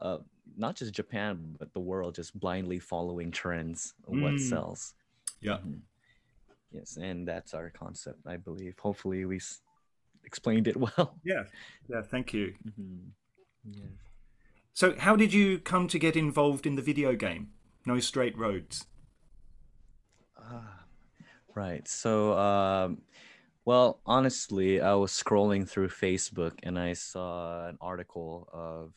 [0.00, 0.18] uh,
[0.56, 4.40] not just Japan but the world just blindly following trends of what Mm.
[4.48, 4.94] sells.
[5.40, 5.58] Yeah.
[5.58, 5.80] Mhm.
[6.70, 8.78] Yes, and that's our concept, I believe.
[8.78, 9.60] Hopefully, we s-
[10.24, 11.18] explained it well.
[11.24, 11.44] Yeah.
[11.88, 12.02] Yeah.
[12.02, 12.54] Thank you.
[12.64, 13.10] Mhm.
[13.70, 13.86] Yes.
[14.74, 17.52] So, how did you come to get involved in the video game?
[17.84, 18.86] No Straight Roads.
[20.38, 20.84] Ah,
[21.54, 21.86] right.
[21.86, 23.02] So, um,
[23.64, 28.92] well, honestly, I was scrolling through Facebook and I saw an article of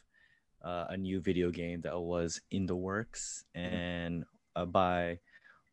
[0.66, 5.20] uh, a new video game that was in the works and uh, by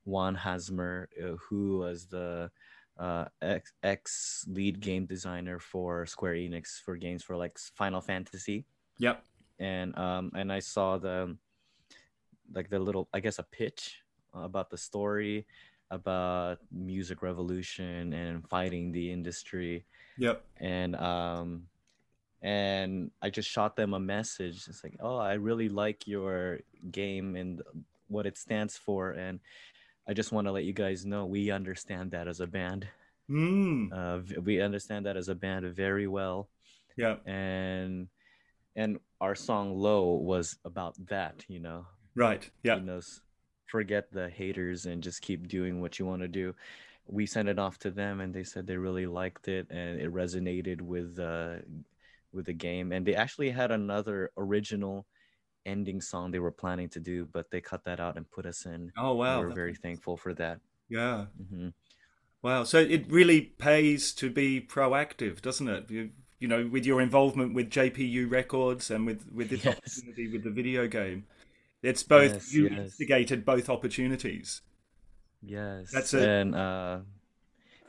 [0.05, 2.51] Wan Hazmer, uh, who was the
[2.99, 8.67] uh, ex, ex lead game designer for Square Enix for games for like Final Fantasy
[8.99, 9.25] Yep.
[9.59, 11.37] and um and I saw the
[12.53, 14.03] like the little I guess a pitch
[14.35, 15.47] about the story
[15.91, 19.85] about music revolution and fighting the industry
[20.19, 20.45] Yep.
[20.59, 21.67] and um
[22.43, 26.59] and I just shot them a message it's like oh I really like your
[26.91, 27.63] game and
[28.09, 29.39] what it stands for and
[30.09, 32.87] I just want to let you guys know we understand that as a band
[33.31, 33.93] Mm.
[33.93, 36.49] uh, we understand that as a band very well
[36.97, 37.17] Yeah.
[37.25, 38.09] and
[38.75, 41.87] and our song low was about that you know
[42.17, 42.51] Right.
[42.65, 42.77] Yeah.
[42.77, 43.01] you know
[43.67, 46.55] forget the haters and just keep doing what you want to do
[47.07, 50.13] we sent it off to them and they said they really liked it and it
[50.13, 51.55] resonated with uh
[52.33, 55.07] with the game and they actually had another original
[55.67, 58.67] ending song they were planning to do but they cut that out and put us
[58.67, 59.41] in Oh wow.
[59.41, 61.27] we we're very thankful for that Yeah.
[61.37, 61.69] hmm
[62.43, 62.65] Wow.
[62.65, 65.91] So it really pays to be proactive, doesn't it?
[65.91, 66.11] You,
[66.41, 69.67] you know, with your involvement with JPU Records and with with this Yes.
[69.67, 71.27] opportunity with the video game,
[71.83, 72.69] it's both Yes, you yes.
[72.69, 74.63] instigated both opportunities.
[75.43, 75.91] Yes.
[75.93, 76.31] That's it.
[76.31, 77.01] And uh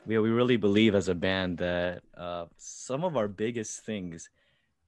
[0.06, 4.28] we we really believe as a band that uh some of our biggest things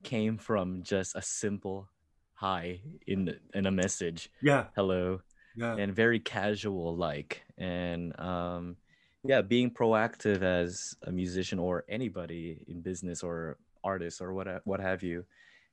[0.02, 1.88] came from just a simple
[2.34, 4.30] hi in in a message.
[4.42, 4.66] Yeah.
[4.76, 5.20] Hello.
[5.56, 5.76] Yeah.
[5.76, 8.76] And very casual like and um
[9.24, 14.80] yeah, being proactive as a musician or anybody in business or artist or what what
[14.80, 15.24] have you,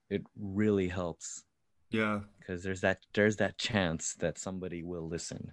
[0.09, 1.43] it really helps
[1.91, 2.21] Yeah.
[2.39, 5.51] because there's that there's that chance that somebody will listen.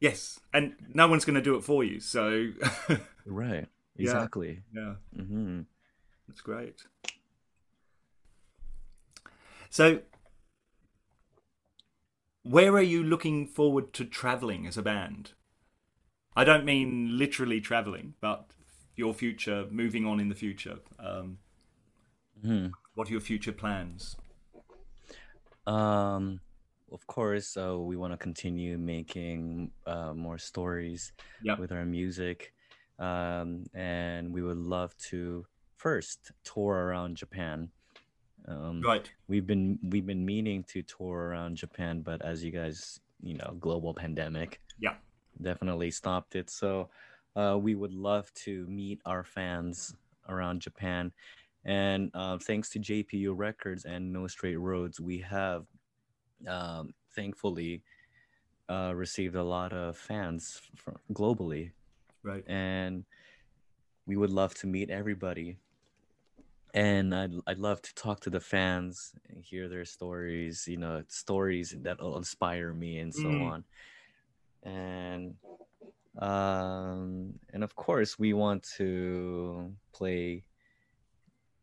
[0.00, 0.40] Yes.
[0.52, 2.00] And no one's going to do it for you.
[2.00, 2.48] So
[3.26, 3.66] Right.
[3.96, 4.04] Yeah.
[4.14, 4.62] Exactly.
[4.72, 5.62] yeah, hmm
[6.28, 6.84] that's great.
[9.70, 10.00] So
[12.42, 15.32] where are you looking forward to traveling as a band?
[16.36, 18.50] I don't mean literally traveling, but
[18.94, 20.78] your future, moving on in the future.
[20.98, 21.38] Um,
[22.42, 24.16] hmm what are your future plans?
[25.66, 26.40] Um,
[26.92, 31.12] of course, uh, we want to continue making uh, more stories
[31.42, 31.56] Yeah.
[31.58, 32.52] with our music,
[32.98, 37.70] um, and we would love to first tour around Japan.
[38.46, 39.10] Um, Right.
[39.28, 43.56] We've been we've been meaning to tour around Japan, but as you guys, you know,
[43.60, 44.96] global pandemic Yeah.
[45.42, 46.50] definitely stopped it.
[46.50, 46.90] So
[47.36, 49.94] uh, we would love to meet our fans
[50.28, 51.12] around Japan.
[51.64, 55.66] And uh, thanks to JPU Records and No Straight Roads, we have
[56.46, 57.82] um, thankfully
[58.68, 61.72] uh, received a lot of fans from globally.
[62.22, 62.44] Right.
[62.46, 63.04] And
[64.06, 65.58] we would love to meet everybody.
[66.74, 71.02] And I'd, I'd love to talk to the fans and hear their stories, you know,
[71.08, 73.40] stories that will inspire me and so Mm.
[73.40, 73.64] on.
[74.62, 75.36] And
[76.20, 80.44] um and of course we want to play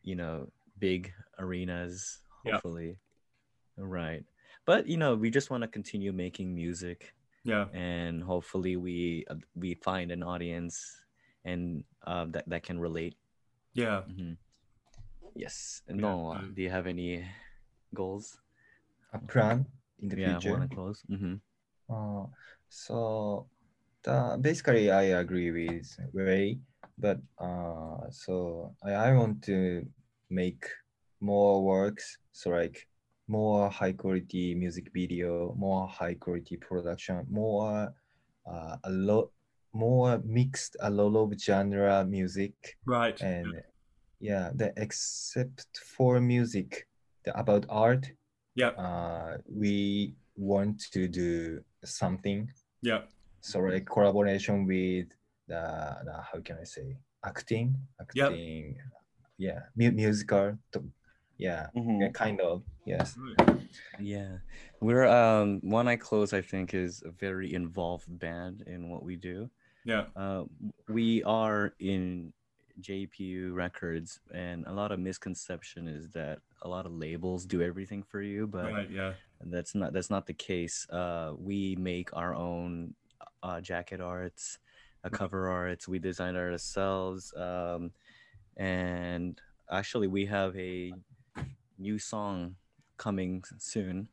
[0.03, 0.47] you know
[0.79, 2.97] big arenas hopefully
[3.77, 4.23] right
[4.65, 7.13] but you know we just want to continue making music
[7.45, 7.65] Yeah.
[7.73, 10.81] and hopefully we uh, we find an audience
[11.45, 13.15] and uh, that that can relate
[13.73, 14.01] Yeah.
[14.09, 14.37] Mhm.
[15.35, 17.25] yes Yeah, no do you have any
[17.93, 18.41] goals
[19.13, 19.65] A plan
[20.01, 20.51] in the yeah future.
[20.57, 21.37] want to close hmm
[21.85, 22.25] Uh,
[22.69, 23.45] so
[24.01, 25.85] the, basically I agree with
[26.17, 26.57] Ray,
[26.97, 29.85] but uh, so I, I want to
[30.29, 30.65] make
[31.21, 32.89] more works, so like
[33.27, 37.93] more high quality music video, more high quality production, more
[38.49, 39.29] uh, a lot
[39.73, 43.19] more mixed a lot of genre music Right.
[43.21, 43.53] and
[44.19, 46.87] yeah, the except for music,
[47.25, 48.07] the about art,
[48.55, 48.69] Yeah.
[48.69, 52.49] uh, we want to do something.
[52.81, 53.01] Yeah.
[53.41, 55.07] So like collaboration with
[55.47, 56.95] the, the how can I say
[57.25, 57.75] acting,
[58.13, 58.25] Yep.
[58.31, 58.77] acting,
[59.37, 60.57] yeah, mu- musical,
[61.37, 63.17] to- yeah, yeah, kind of yes.
[63.99, 64.37] Yeah,
[64.81, 66.33] we're um One Eye Closed.
[66.33, 69.49] I think is a very involved band in what we do.
[69.85, 70.05] Yeah.
[70.15, 70.45] Uh,
[70.89, 72.33] we are in
[72.81, 78.03] JPU Records, and a lot of misconception is that a lot of labels do everything
[78.03, 79.13] for you, but Right, yeah.
[79.45, 80.87] that's not that's not the case.
[80.89, 82.95] Uh, we make our own
[83.43, 84.59] uh, jacket arts,
[85.03, 85.87] uh, cover arts.
[85.87, 87.91] We design ourselves, um,
[88.57, 89.39] and
[89.71, 90.93] actually, we have a
[91.77, 92.55] new song
[92.97, 94.07] coming soon.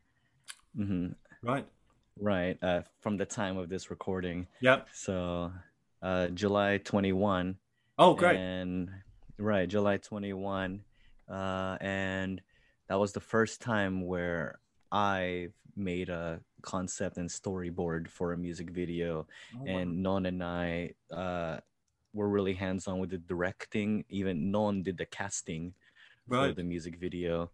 [0.76, 1.08] hmm
[1.42, 1.66] Right.
[2.20, 4.46] Right, uh, from the time of this recording.
[4.60, 4.88] Yep.
[4.92, 5.50] So,
[6.02, 7.56] uh, July 21.
[7.98, 8.36] Oh, great.
[8.36, 8.90] And
[9.38, 10.84] right, July 21.
[11.28, 12.40] Uh, and
[12.88, 14.58] that was the first time where
[14.92, 19.26] I made a concept and storyboard for a music video.
[19.56, 19.78] Oh, wow.
[19.78, 21.58] and Non and I uh,
[22.12, 24.04] were really hands on with the directing.
[24.10, 25.72] Even Non did the casting
[26.28, 27.50] for the music video.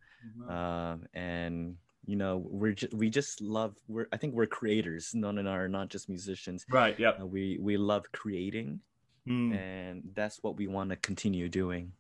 [0.49, 0.93] Wow.
[0.95, 3.75] Um, and you know, we're ju- we just love.
[3.87, 5.14] We're I think we're creators.
[5.14, 6.64] Non and are not just musicians.
[6.71, 6.99] Right.
[6.99, 7.11] Yeah.
[7.21, 8.81] Uh, we we love creating,
[9.29, 9.55] Mm.
[9.57, 11.93] and that's what we want to continue doing.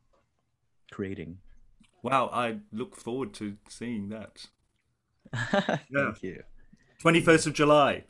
[0.90, 1.38] Creating.
[2.02, 2.30] Wow.
[2.32, 4.46] I look forward to seeing that.
[5.92, 6.42] Thank you.
[7.04, 8.04] 21st of July.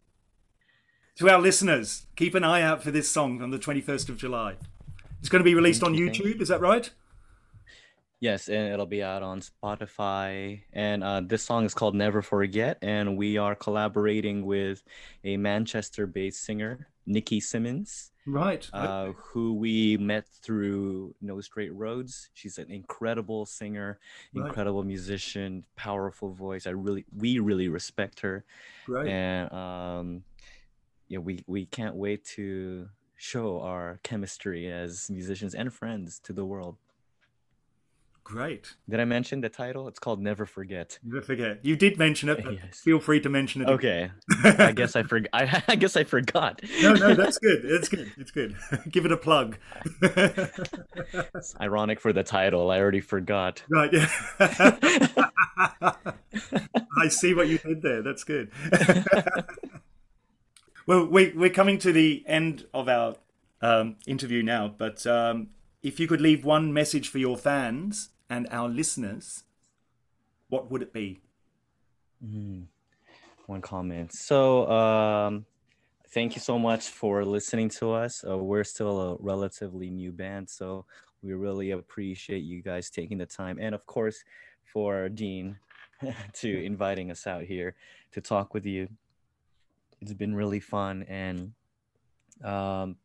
[1.17, 4.55] To our listeners, keep an eye out for this song on the 21st of July.
[5.19, 6.91] It's going to be released Thank on you, YouTube, is that right?
[8.21, 10.63] Yes, and it'll be out on Spotify.
[10.73, 12.79] And uh, this song is called Never Forget.
[12.83, 14.83] And we are collaborating with
[15.23, 18.69] a Manchester based singer, Nikki Simmons, Right.
[18.73, 22.31] uh, who we met through No Straight Roads.
[22.35, 24.01] She's an incredible singer,
[24.35, 24.47] Right.
[24.47, 26.67] incredible musician, powerful voice.
[26.67, 28.45] I really, we really respect her.
[28.89, 29.07] Right.
[29.07, 30.25] And um,
[31.07, 36.45] yeah, we, we can't wait to show our chemistry as musicians and friends to the
[36.45, 36.79] world.
[38.29, 38.75] Great.
[38.91, 39.89] Did I mention the title?
[39.89, 40.99] It's called Never Forget.
[41.03, 41.61] Never forget.
[41.65, 42.79] You did mention it, but Yes.
[42.81, 43.69] feel free to mention it.
[43.69, 44.11] Okay.
[44.45, 45.31] I guess I forgot.
[45.33, 46.61] I, I guess I forgot.
[46.83, 47.63] No, no, that's good.
[47.65, 48.13] That's good.
[48.19, 48.55] It's good.
[48.91, 49.57] Give it a plug.
[50.03, 52.71] It's ironic for the title.
[52.71, 53.63] I already forgot.
[53.71, 53.91] right.
[53.95, 54.11] Yeah.
[56.99, 58.03] I see what you did there.
[58.03, 58.51] That's good.
[60.87, 63.17] well, we, we're coming to the end of our
[63.63, 65.49] um, interview now, but um,
[65.83, 69.45] if you could leave one message for your fans and our listeners,
[70.49, 71.21] what would it be?
[72.25, 72.67] Mhm.
[73.47, 74.13] One comment.
[74.13, 75.47] So, um,
[76.09, 78.25] thank you so much for listening to us.
[78.27, 80.85] Uh, we're still a relatively new band, so
[81.23, 84.25] we really appreciate you guys taking the time, and of course,
[84.65, 85.59] for Dean
[86.35, 87.75] to inviting us out here
[88.13, 88.89] to talk with you.
[90.01, 91.53] It's been really fun, and
[92.45, 92.97] um,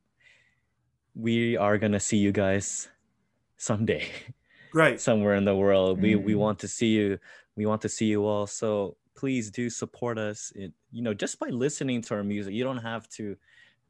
[1.15, 2.89] we are gonna see you guys
[3.57, 4.07] someday
[4.73, 4.99] Great.
[4.99, 6.01] somewhere in the world.
[6.01, 6.39] We we Mm.
[6.45, 7.19] want to see you.
[7.55, 8.47] We want to see you all.
[8.47, 10.51] So please do support us.
[10.55, 13.37] It, you know, just by listening to our music, you don't have to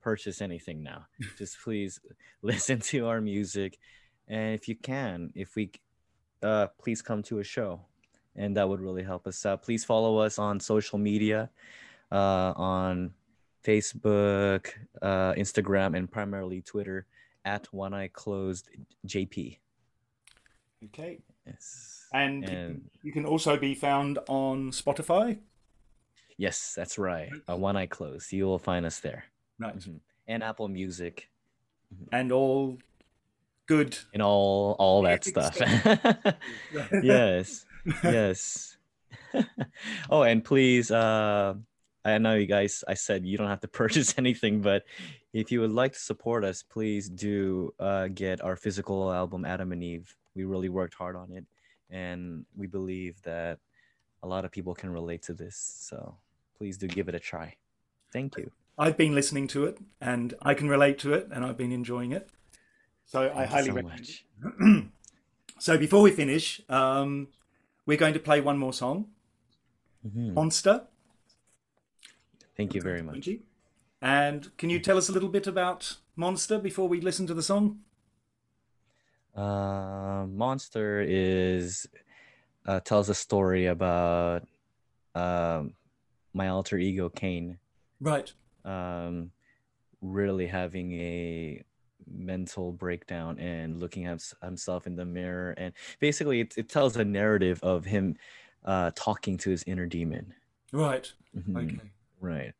[0.02, 1.08] purchase anything now.
[1.38, 2.02] just please
[2.52, 3.80] listen to our music,
[4.28, 5.72] and if you can, if we,
[6.42, 7.80] uh, please come to a show,
[8.36, 9.64] and that would really help us out.
[9.64, 11.50] Please follow us on social media,
[12.12, 13.14] uh, on
[13.64, 14.68] Facebook,
[15.02, 17.06] uh, Instagram, and primarily Twitter
[17.46, 18.68] at One Eye Closed
[19.08, 19.60] JP.
[20.86, 21.20] Okay.
[21.46, 22.08] Yes.
[22.14, 25.40] And, And- you can also be found on Spotify.
[26.38, 27.32] Yes, that's right.
[27.50, 28.32] Uh, One Eye Closed.
[28.32, 29.26] You will find us there.
[29.60, 29.76] Right.
[29.78, 30.00] Mhm.
[30.28, 31.30] And Apple Music
[32.12, 32.78] And all
[33.68, 33.98] good.
[34.14, 35.58] and all all that stuff.
[37.04, 37.66] yes.
[38.04, 38.78] Yes.
[40.10, 41.54] oh, and please uh
[42.06, 44.84] I know you guys I said you don't have to purchase anything, but
[45.34, 49.72] if you would like to support us, please do uh get our physical album Adam
[49.72, 50.16] and Eve.
[50.36, 51.46] We really worked hard on it
[51.90, 53.60] and we believe that
[54.24, 55.56] a lot of people can relate to this.
[55.56, 56.16] So
[56.58, 57.56] please do give it a try.
[58.12, 58.52] Thank you.
[58.78, 62.12] I've been listening to it and I can relate to it and I've been enjoying
[62.12, 62.30] it.
[63.06, 64.92] So I Thank you highly so recommend
[65.60, 67.28] so before we finish, um,
[67.86, 69.08] we're going to play one more song,
[70.06, 70.34] Mhm.
[70.34, 70.88] Monster.
[72.58, 73.30] Thank you very much.
[74.02, 77.44] And can you tell us a little bit about Monster before we listen to the
[77.44, 77.80] song?
[79.36, 81.88] Uh, Monster is
[82.68, 84.44] uh, tells a story about
[85.16, 85.74] um,
[86.34, 87.58] my alter ego Cain
[88.00, 88.32] Right.
[88.64, 89.32] um,
[90.02, 91.64] really having a
[92.06, 97.06] mental breakdown and looking at himself in the mirror and basically it, it tells a
[97.06, 98.16] narrative of him
[98.66, 100.34] uh, talking to his inner demon.
[100.72, 101.12] Right.
[101.36, 101.58] Mhm.
[101.58, 101.90] Okay.
[102.20, 102.54] Right.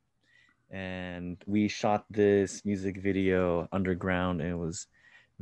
[0.72, 4.88] And we shot this music video underground and it was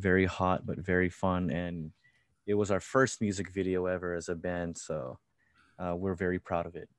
[0.01, 1.91] very hot but very fun and
[2.47, 5.19] it was our first music video ever as a band so
[5.79, 6.89] uh, we're very proud of it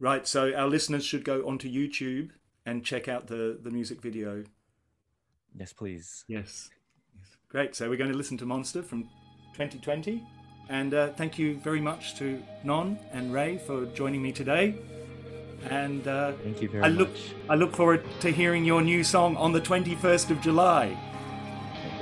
[0.00, 2.30] right so our listeners should go onto youtube
[2.66, 4.44] and check out the the music video
[5.54, 6.70] yes please yes,
[7.18, 7.36] yes.
[7.48, 9.04] great so we're going to listen to monster from
[9.54, 10.22] 2020
[10.68, 14.74] and uh, thank you very much to non and ray for joining me today
[15.70, 17.34] and uh, thank you very I look, much.
[17.48, 20.96] I look forward to hearing your new song on the 21st of July.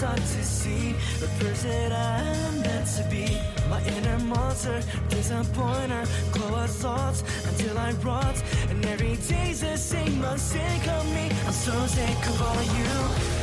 [0.00, 3.36] Start to see the person I'm meant to be.
[3.68, 4.80] My inner monster,
[5.10, 8.42] disappointer, close thoughts until I rot.
[8.70, 11.28] And every day's the same, I'm sick of me.
[11.44, 13.39] I'm so sick of all you.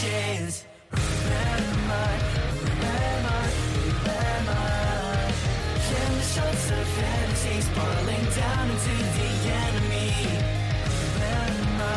[0.00, 0.64] chance.
[0.92, 2.08] Remember,
[2.64, 3.40] remember,
[3.84, 4.64] remember.
[5.88, 9.30] Can the shots of fantasies falling down into the
[9.60, 10.12] enemy?
[11.04, 11.96] Remember,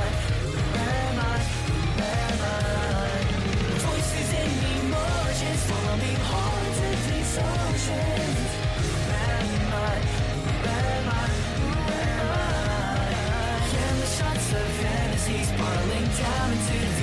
[0.52, 1.34] remember,
[1.80, 2.58] remember.
[3.88, 8.52] Voices and emotions following hearts and distortions.
[9.00, 9.92] Remember,
[10.52, 11.24] remember,
[11.72, 12.44] remember.
[13.72, 14.84] Can the shots of
[16.20, 17.03] down into the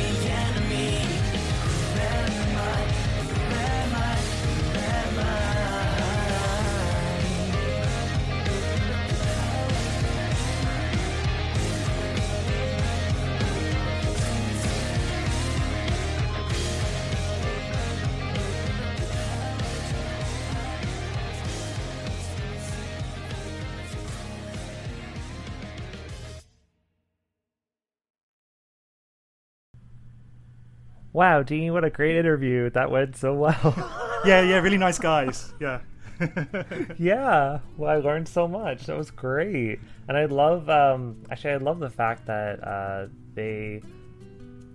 [31.20, 32.70] wow, Dean, what a great interview.
[32.70, 33.74] That went so well.
[34.24, 35.52] yeah, yeah, really nice guys.
[35.60, 35.80] Yeah.
[36.98, 38.86] yeah, well, I learned so much.
[38.86, 40.70] That was great, and I love.
[40.70, 43.82] Um, actually, I love the fact that uh, they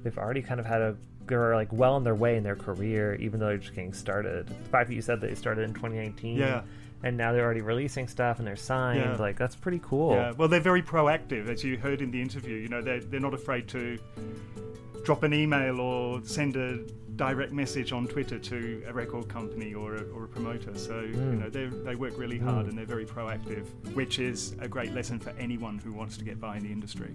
[0.04, 3.16] they've already kind of had a they're like well on their way in their career,
[3.16, 4.48] even though they're just getting started.
[4.48, 6.62] The fact that you said they started in 2019, yeah.
[7.04, 9.16] and now they're already releasing stuff and they're signed, yeah.
[9.18, 10.14] like that's pretty cool.
[10.14, 10.34] Yeah.
[10.38, 12.58] Well, they're very proactive, as you heard in the interview.
[12.58, 13.98] You know, they're they're not afraid to
[15.06, 16.80] drop an email or send a
[17.16, 20.76] direct message on Twitter to a record company or a, or a promoter.
[20.78, 21.40] So, you hmm.
[21.40, 22.70] know, they they work really hard hmm.
[22.70, 26.42] and they're very proactive, which is a great lesson for anyone who wants to get
[26.42, 27.14] by in the industry.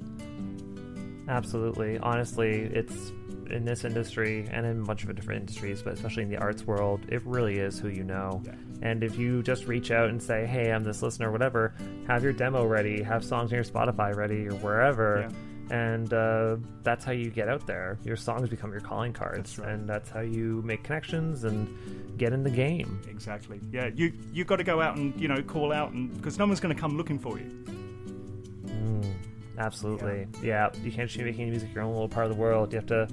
[1.28, 1.98] Absolutely.
[1.98, 3.12] Honestly, it's
[3.50, 6.66] in this industry and in a bunch of different industries, but especially in the arts
[6.66, 8.42] world, it really is who you know.
[8.44, 8.52] Yeah.
[8.82, 11.74] And if you just reach out and say, "Hey, I'm this listener," whatever,
[12.06, 15.28] have your demo ready, have songs on your Spotify ready or wherever,
[15.70, 17.98] and uh, that's how you get out there.
[18.04, 19.68] Your songs become your calling cards, That's right.
[19.70, 23.00] and that's how you make connections and get in the game.
[23.08, 23.60] Exactly.
[23.72, 26.46] Yeah, you you got to go out and you know call out, and because no
[26.46, 27.46] one's going to come looking for you.
[28.66, 29.14] Mm,
[29.58, 30.26] absolutely.
[30.42, 30.70] Yeah.
[30.82, 32.72] you can't just be making music your own little part of the world.
[32.72, 33.08] You have to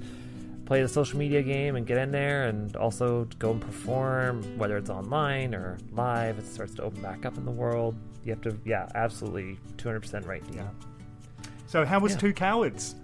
[0.66, 4.76] play the social media game and get in there and also go and perform, whether
[4.76, 6.38] it's online or live.
[6.38, 7.96] It starts to open back up in the world.
[8.24, 10.42] You have to, yeah, absolutely 200% right.
[10.52, 10.68] Yeah.
[11.68, 12.18] So, how was Yeah.
[12.18, 12.94] Two Cowards?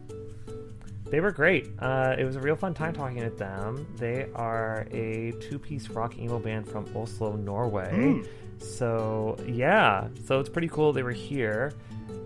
[1.11, 1.69] They were great.
[1.79, 3.87] Uh, it was a real fun time talking with them.
[3.99, 7.93] They are a two piece rock emo band from Oslo, Norway.
[7.93, 8.27] Mm.
[8.63, 11.75] So, yeah, so it's pretty cool they were here.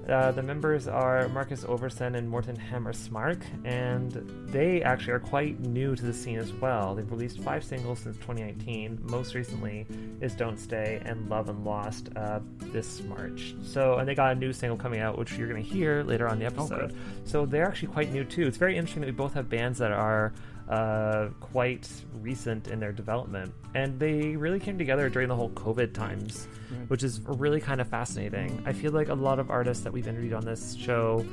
[0.09, 4.13] Uh, the members are Marcus Oversen and Morten Hammersmark, and
[4.47, 6.95] they actually are quite new to the scene as well.
[6.95, 9.01] They've released five singles since 2019.
[9.03, 9.87] Most recently
[10.23, 13.55] is Don't Stay and Love and Lost uh, this March.
[13.63, 16.27] So, and they got a new single coming out, which you're going to hear later
[16.27, 16.95] on the episode.
[17.25, 18.47] So they're actually quite new too.
[18.47, 20.33] It's very interesting that we both have bands that are
[20.69, 21.89] uh, quite
[22.21, 26.47] recent in their development, and they really came together during the whole COVID times,
[26.89, 28.63] which is really kind of fascinating.
[28.67, 31.25] I feel like a lot of artists that we've interviewed on this show,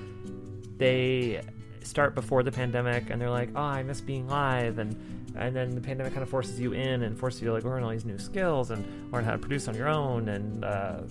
[0.77, 1.41] they
[1.83, 4.95] start before the pandemic, and they're like, "Oh, I miss being live," and
[5.38, 7.83] and then the pandemic kind of forces you in and forces you to like learn
[7.83, 11.01] all these new skills and learn how to produce on your own and uh,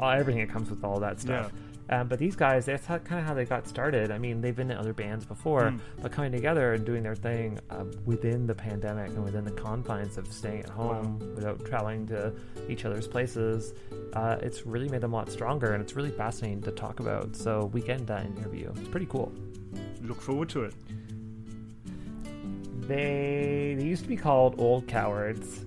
[0.00, 1.52] all, everything that comes with all that stuff.
[1.90, 4.10] Um, but these guys, that's how, kind of how they got started.
[4.10, 5.80] I mean, they've been in other bands before, Mm.
[6.02, 10.18] but coming together and doing their thing uh, within the pandemic and within the confines
[10.18, 12.32] of staying at home without traveling to
[12.68, 13.72] each other's places,
[14.12, 17.34] uh, it's really made them a lot stronger, and it's really fascinating to talk about.
[17.34, 18.70] So we get that interview.
[18.76, 19.32] It's pretty cool.
[20.02, 20.74] Look forward to it.
[22.82, 25.64] They they used to be called Old Cowards,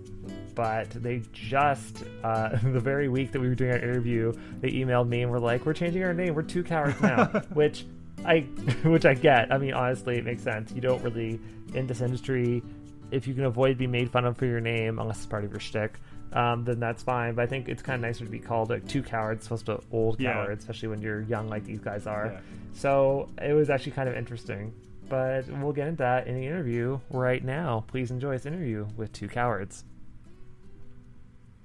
[0.55, 5.07] but they just uh, the very week that we were doing our interview, they emailed
[5.07, 6.33] me and were like, "We're changing our name.
[6.35, 7.85] We're Two Cowards now," which
[8.25, 8.39] I
[8.83, 9.51] which I get.
[9.51, 10.71] I mean, honestly, it makes sense.
[10.71, 11.39] You don't really
[11.73, 12.61] in this industry,
[13.11, 15.51] if you can avoid being made fun of for your name, unless it's part of
[15.51, 15.99] your shtick.
[16.33, 18.87] Um, then that's fine, but I think it's kind of nicer to be called like
[18.87, 20.31] two cowards, supposed to old Yeah.
[20.33, 22.27] cowards, especially when you're young like these guys are.
[22.33, 22.39] Yeah.
[22.73, 24.73] So it was actually kind of interesting.
[25.09, 27.83] But we'll get into that in the interview right now.
[27.87, 29.83] Please enjoy this interview with two cowards.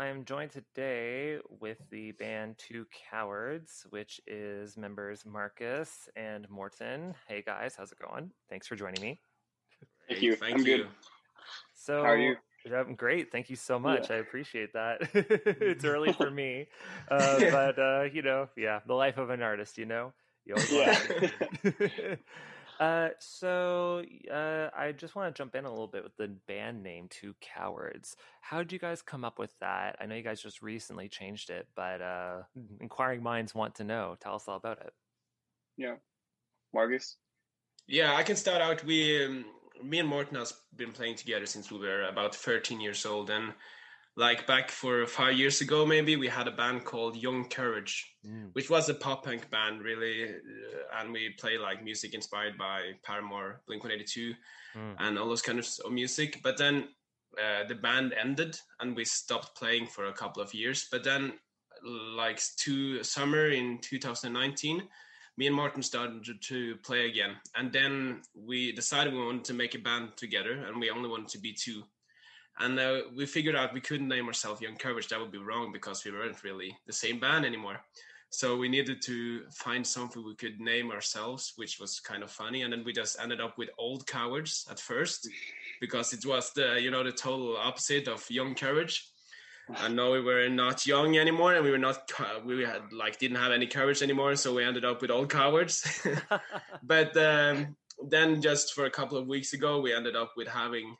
[0.00, 7.14] I am joined today with the band Two Cowards, which is members Marcus and Morten.
[7.28, 8.30] Hey guys, how's it going?
[8.48, 9.20] Thanks for joining me.
[10.08, 10.38] Thank you.
[10.40, 10.86] I'm good.
[11.74, 12.36] So, How are you?
[12.74, 13.30] I'm great.
[13.30, 14.10] Thank you so much.
[14.10, 15.02] I appreciate that.
[15.12, 16.68] it's early for me,
[17.10, 19.76] uh, but uh, you know, yeah, the life of an artist.
[19.76, 20.14] You know,
[20.46, 20.96] you always Yeah.
[22.80, 24.02] want to- Uh, so
[24.32, 27.34] uh, I just want to jump in a little bit with the band name Two
[27.40, 28.16] Cowards.
[28.40, 29.96] How did you guys come up with that?
[30.00, 32.42] I know you guys just recently changed it, but uh,
[32.80, 34.16] inquiring minds want to know.
[34.20, 34.92] Tell us all about it.
[35.76, 35.96] Yeah,
[36.74, 37.16] Marcus.
[37.86, 38.84] Yeah, I can start out.
[38.84, 39.44] We, um,
[39.82, 43.52] me and Morten has been playing together since we were about 13 years old, and
[44.20, 47.94] like back for five years ago maybe we had a band called young courage
[48.52, 52.92] which was a pop punk band really uh, and we play like music inspired by
[53.02, 54.34] paramore blink 182
[54.76, 54.94] mm.
[54.98, 56.40] and all those kinds of music.
[56.42, 56.88] But then
[57.38, 60.88] uh, the band ended and we stopped playing for a couple of years.
[60.90, 61.34] But then
[61.82, 64.82] like two summer in 2019
[65.36, 67.36] me and martin started to, to play again.
[67.56, 71.28] And then we decided we wanted to make a band together and we only wanted
[71.28, 71.84] to be two
[72.60, 75.08] and uh, we figured out we couldn't name ourselves Young Courage.
[75.08, 77.80] That would be wrong because we weren't really the same band anymore.
[78.28, 82.62] So we needed to find something we could name ourselves, which was kind of funny.
[82.62, 85.28] And then we just ended up with Old Cowards at first,
[85.80, 89.08] because it was the you know the total opposite of Young Courage.
[89.82, 92.10] And now we were not young anymore, and we were not
[92.44, 94.36] we had like didn't have any courage anymore.
[94.36, 96.06] So we ended up with Old Cowards.
[96.82, 97.76] but um,
[98.08, 100.96] then just for a couple of weeks ago, we ended up with having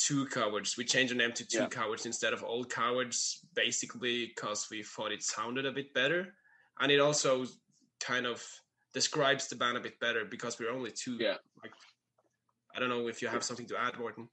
[0.00, 0.76] two cowards.
[0.76, 1.68] We changed the name to two yeah.
[1.68, 6.34] cowards instead of old cowards, basically because we thought it sounded a bit better,
[6.80, 7.46] and it also
[8.00, 8.42] kind of
[8.94, 11.16] describes the band a bit better because we're only two.
[11.20, 11.36] Yeah.
[11.62, 11.72] Like,
[12.74, 14.28] I don't know if you have something to add, Morten.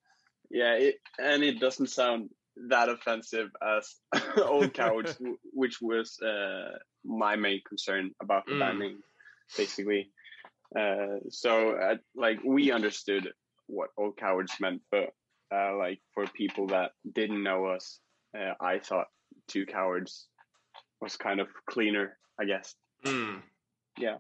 [0.50, 2.30] Yeah, it, and it doesn't sound
[2.70, 3.96] that offensive as
[4.38, 5.18] old cowards,
[5.54, 8.60] which was uh, my main concern about the mm.
[8.60, 9.00] band name,
[9.58, 10.12] basically.
[10.78, 13.32] Uh, so, uh, like, we understood
[13.68, 15.10] what old cowards meant, but
[15.54, 18.00] uh, like for people that didn't know us,
[18.38, 19.08] uh, I thought
[19.48, 20.28] Two Cowards
[21.02, 22.76] was kind of cleaner, I guess.
[23.06, 23.42] Mm.
[23.98, 24.18] Yeah.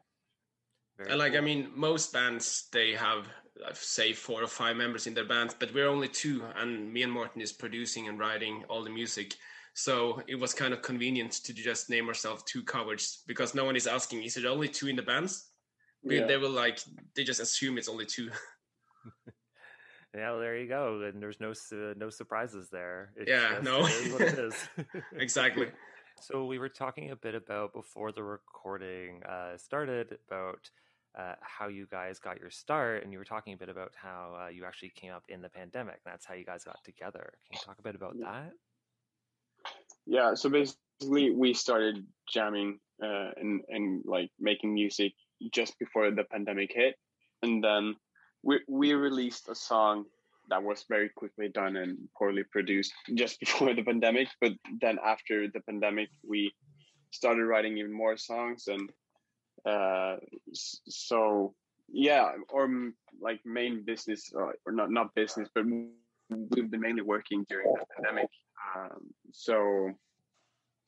[0.97, 1.41] Very and like cool.
[1.41, 3.27] I mean, most bands they have
[3.73, 7.11] say four or five members in their bands, but we're only two, and me and
[7.11, 9.35] Morten is producing and writing all the music.
[9.73, 13.75] So it was kind of convenient to just name ourselves Two Cowards because no one
[13.75, 15.51] is asking, is it only two in the bands?
[16.03, 16.25] Yeah.
[16.25, 16.79] They will like
[17.15, 18.29] they just assume it's only two.
[20.15, 21.01] Yeah, well, there you go.
[21.01, 23.11] And there's no uh, no surprises there.
[23.15, 24.55] It's yeah, no, what it is.
[25.17, 25.67] exactly.
[26.19, 30.67] So we were talking a bit about before the recording uh, started about
[31.15, 34.35] uh, how you guys got your start, and you were talking a bit about how
[34.39, 35.99] uh, you actually came up in the pandemic.
[36.05, 37.33] that's how you guys got together.
[37.45, 38.51] Can you talk a bit about that?
[40.07, 40.33] Yeah.
[40.33, 45.13] So basically, we started jamming uh, and and like making music
[45.53, 46.95] just before the pandemic hit,
[47.43, 47.95] and then
[48.47, 50.05] we we released a song
[50.49, 54.29] that was very quickly done and poorly produced just before the pandemic.
[54.39, 56.53] But then after the pandemic, we
[57.11, 58.89] started writing even more songs, and
[59.65, 60.15] uh,
[60.53, 61.53] so
[61.89, 65.65] yeah, or like main business or, or not not business, but
[66.29, 68.29] we've been mainly working during the pandemic.
[68.75, 69.91] Um, so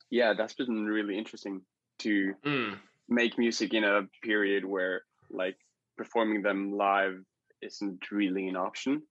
[0.08, 1.60] yeah, that's been really interesting
[1.98, 2.78] to mm.
[3.08, 5.56] make music in a period where like
[5.98, 7.22] performing them live
[7.62, 9.02] isn't really an option.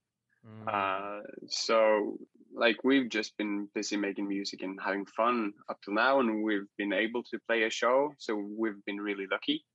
[0.45, 0.68] Mm.
[0.68, 2.18] Uh, so
[2.54, 6.68] like we've just been busy making music and having fun up till now, and we've
[6.78, 8.14] been able to play a show.
[8.18, 9.66] So we've been really lucky.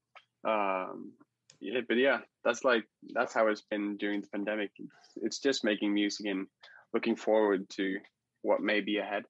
[0.45, 1.13] Um,
[1.61, 4.71] yeah, but yeah, that's like that's how it's been during the pandemic.
[4.79, 6.47] It's, it's just making music and
[6.93, 7.99] looking forward to
[8.43, 9.25] what may be ahead.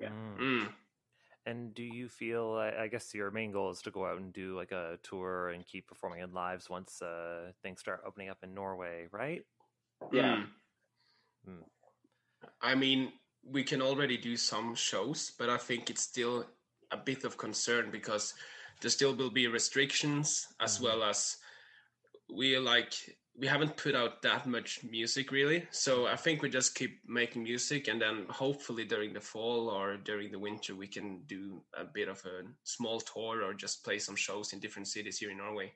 [0.00, 0.10] Yeah.
[0.40, 0.68] Mm.
[1.44, 2.54] And do you feel?
[2.54, 5.66] I guess your main goal is to go out and do like a tour and
[5.66, 9.42] keep performing in lives once uh, things start opening up in Norway, right?
[10.12, 10.44] Yeah.
[11.48, 11.64] Mm.
[12.60, 13.12] I mean,
[13.44, 16.46] we can already do some shows, but I think it's still
[16.92, 18.34] a bit of concern because
[18.80, 20.84] there still will be restrictions as mm-hmm.
[20.84, 21.36] well as
[22.32, 22.94] we like
[23.38, 27.42] we haven't put out that much music really so i think we just keep making
[27.42, 31.84] music and then hopefully during the fall or during the winter we can do a
[31.84, 35.38] bit of a small tour or just play some shows in different cities here in
[35.38, 35.72] norway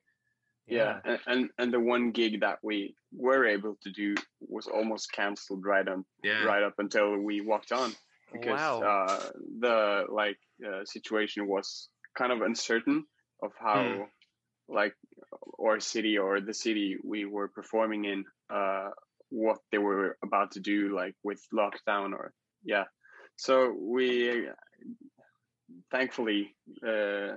[0.67, 1.17] yeah, yeah.
[1.29, 5.87] and and the one gig that we were able to do was almost canceled right
[5.87, 6.43] on yeah.
[6.43, 7.93] right up until we walked on
[8.33, 8.83] because wow.
[8.83, 9.31] uh,
[9.61, 11.89] the like uh, situation was
[12.19, 13.05] kind of uncertain
[13.43, 14.03] of how hmm
[14.69, 14.95] like
[15.59, 18.91] or city or the city we were performing in uh
[19.31, 22.33] what they were about to do like with lockdown or
[22.65, 22.85] yeah
[23.37, 24.47] so we
[25.91, 26.55] thankfully
[26.87, 27.35] uh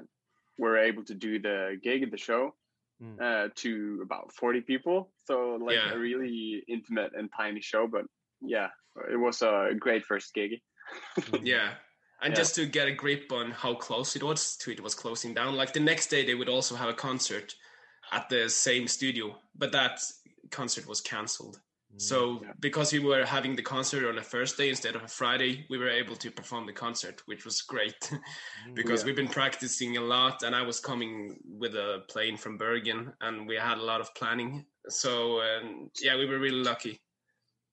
[0.58, 2.54] were able to do the gig the show
[3.02, 3.20] mm.
[3.22, 5.94] uh to about 40 people so like yeah.
[5.94, 8.06] a really intimate and tiny show but
[8.42, 8.68] yeah
[9.12, 10.52] it was a great first gig
[11.42, 11.72] yeah
[12.22, 12.38] and yeah.
[12.38, 15.56] just to get a grip on how close it was to it was closing down
[15.56, 17.56] like the next day they would also have a concert
[18.12, 20.02] at the same studio, but that
[20.52, 21.60] concert was cancelled.
[21.96, 25.66] Mm, So because we were having the concert on a Thursday instead of a Friday,
[25.70, 28.12] we were able to perform the concert, which was great
[28.74, 29.08] because Yeah.
[29.08, 33.48] we've been practicing a lot and I was coming with a plane from Bergen and
[33.48, 34.66] we had a lot of planning.
[34.88, 37.02] So um, yeah, we were really lucky.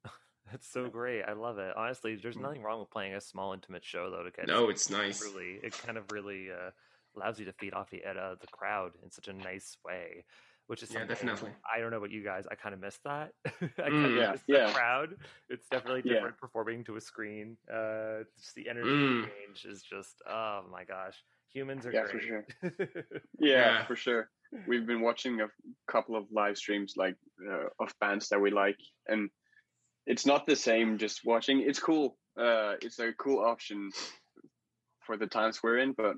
[0.50, 1.22] That's so great.
[1.22, 1.76] I love it.
[1.76, 4.46] Honestly, there's nothing wrong with playing a small intimate show though to Mm.
[4.46, 5.22] No, it's nice.
[5.22, 6.70] Really, it kind of really uh,
[7.16, 10.24] allows you to feed off the uh, the crowd in such a nice way,
[10.66, 11.52] which is Yeah, definitely.
[11.72, 12.46] I don't know about you guys.
[12.50, 13.32] I kind of miss that.
[13.46, 14.02] I Mm.
[14.02, 14.72] kind of Yeah, miss the yeah.
[14.72, 15.16] crowd.
[15.48, 16.14] It's definitely Yeah.
[16.14, 17.56] different performing to a screen.
[17.70, 19.24] Uh, just the energy Mm.
[19.24, 21.22] exchange is just oh my gosh.
[21.52, 22.22] Humans are Yeah, for great.
[22.22, 22.46] sure.
[23.38, 23.58] Yeah.
[23.58, 24.30] Yeah, for sure.
[24.66, 25.48] We've been watching a
[25.86, 29.30] couple of live streams like uh, of bands that we like, and
[30.06, 31.60] it's not the same just watching.
[31.60, 32.18] It's cool.
[32.38, 33.90] Uh, it's a cool option
[35.04, 36.16] for the times we're in, but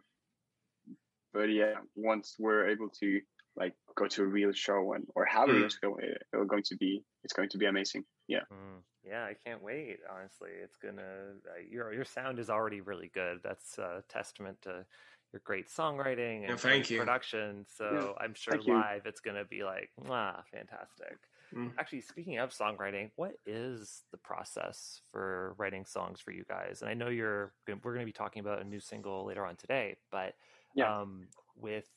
[1.33, 3.21] but yeah, once we're able to
[3.57, 5.81] like go to a real show and or have a real Mm.
[5.81, 8.05] show, it- it's going to be it's going to be amazing.
[8.29, 8.45] Yeah.
[8.53, 9.99] Mm, yeah, I can't wait.
[10.09, 11.35] Honestly, it's gonna.
[11.47, 13.41] Uh, your your sound is already really good.
[13.43, 14.87] That's a testament to
[15.33, 16.99] your great songwriting and Yeah, thank great you.
[17.01, 17.67] production.
[17.69, 18.75] So I'm sure thank you.
[18.75, 21.19] live it's gonna be like, ah, fantastic.
[21.53, 21.73] Mm.
[21.79, 26.83] Actually, speaking of songwriting, what is the process for writing songs for you guys?
[26.83, 29.57] And I know you're we're going to be talking about a new single later on
[29.57, 30.35] today, but
[30.75, 31.01] Yeah.
[31.01, 31.89] um, with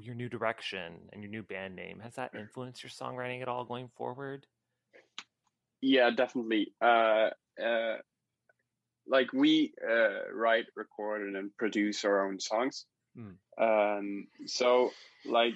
[0.00, 3.64] your new direction and your new band name, has that influenced your songwriting at all
[3.64, 4.46] going forward?
[5.80, 6.72] Yeah, definitely.
[6.80, 7.30] Uh,
[7.62, 7.96] uh,
[9.06, 12.86] like we uh, write, record, and then produce our own songs.
[13.16, 13.36] Mm.
[13.58, 14.92] Um, so
[15.24, 15.54] like,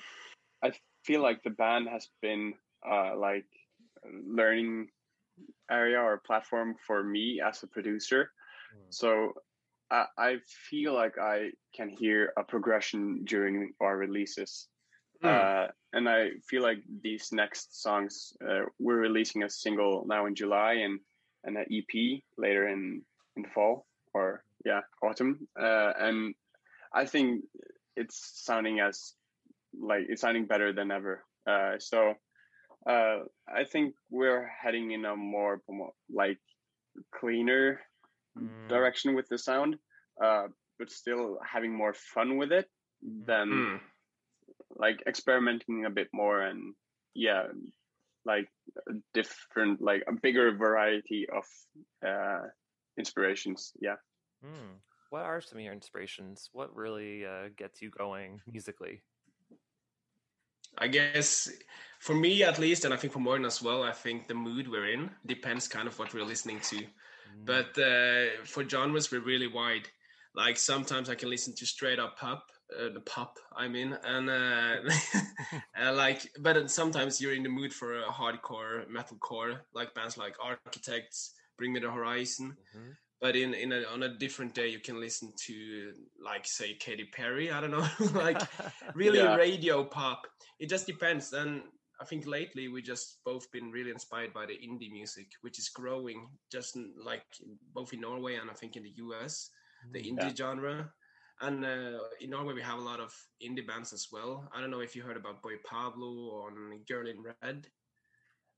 [0.63, 0.73] I
[1.05, 2.55] feel like the band has been
[2.89, 3.47] uh, like
[4.27, 4.89] learning
[5.71, 8.31] area or platform for me as a producer.
[8.77, 8.87] Mm.
[8.91, 9.35] So
[9.91, 10.37] I, I
[10.71, 14.69] feel like I can hear a progression during our releases.
[15.23, 20.35] Uh, and I feel like these next songs, uh, we're releasing a single now in
[20.35, 21.01] July and,
[21.45, 23.03] and an EP later in,
[23.37, 25.47] in fall or yeah, autumn.
[25.61, 26.35] Uh, and
[26.95, 27.45] I think
[27.97, 29.13] it's sounding as
[29.79, 31.25] like it's sounding better than ever.
[31.47, 32.15] Uh, so
[32.89, 35.61] uh, I think we're heading in a more
[36.09, 36.39] like
[37.15, 37.90] cleaner Mm.
[38.69, 39.77] Direction with the sound,
[40.23, 42.69] uh, but still having more fun with it
[43.03, 43.81] than Mm.
[44.77, 46.75] like experimenting a bit more and
[47.15, 47.47] yeah,
[48.25, 48.49] like
[48.89, 51.45] a different, like a bigger variety of
[52.07, 52.47] uh,
[52.99, 53.73] inspirations.
[53.81, 53.97] Yeah.
[54.45, 54.77] Hmm.
[55.11, 56.51] What are some of your inspirations?
[56.53, 59.03] What really uh, gets you going musically?
[60.79, 61.51] I guess
[61.99, 64.69] for me at least, and I think for Morgan as well, I think the mood
[64.69, 66.87] we're in depends kind of what we're listening to.
[67.37, 67.47] Mm.
[67.47, 69.89] But uh, for genres, we're really wide.
[70.35, 72.45] Like sometimes I can listen to straight up pop,
[72.79, 74.77] uh, the pop I mean, and uh,
[75.93, 81.35] like, but sometimes you're in the mood for a hardcore metalcore, like bands like Architects,
[81.59, 82.57] Bring Me the Horizon.
[82.77, 82.97] Mhm.
[83.21, 85.93] But in in a, on a different day, you can listen to
[86.25, 87.51] like say Katy Perry.
[87.51, 88.41] I don't know, like
[88.95, 89.35] really Yeah.
[89.37, 90.27] radio pop.
[90.59, 91.33] It just depends.
[91.33, 91.63] And
[92.01, 95.69] I think lately we just both been really inspired by the indie music, which is
[95.69, 97.25] growing just in, like
[97.75, 99.51] both in Norway and I think in the US,
[99.93, 100.09] the Mm.
[100.11, 100.93] indie genre.
[101.41, 104.49] And uh, in Norway we have a lot of indie bands as well.
[104.55, 107.57] I don't know if you heard about Boy Pablo on Girl in Red.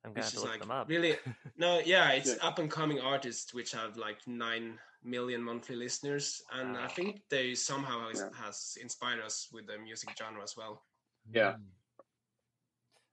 [0.04, 0.88] I'm gonna have is look like them up.
[0.88, 1.16] really
[1.56, 2.34] no, yeah, it's Yeah.
[2.42, 7.54] up and coming artists which have like nine million monthly listeners, and I think they
[7.54, 8.28] somehow has, Yeah.
[8.44, 10.82] has inspired us with the music genre as well.
[11.32, 11.54] Yeah.
[11.54, 11.81] Mm.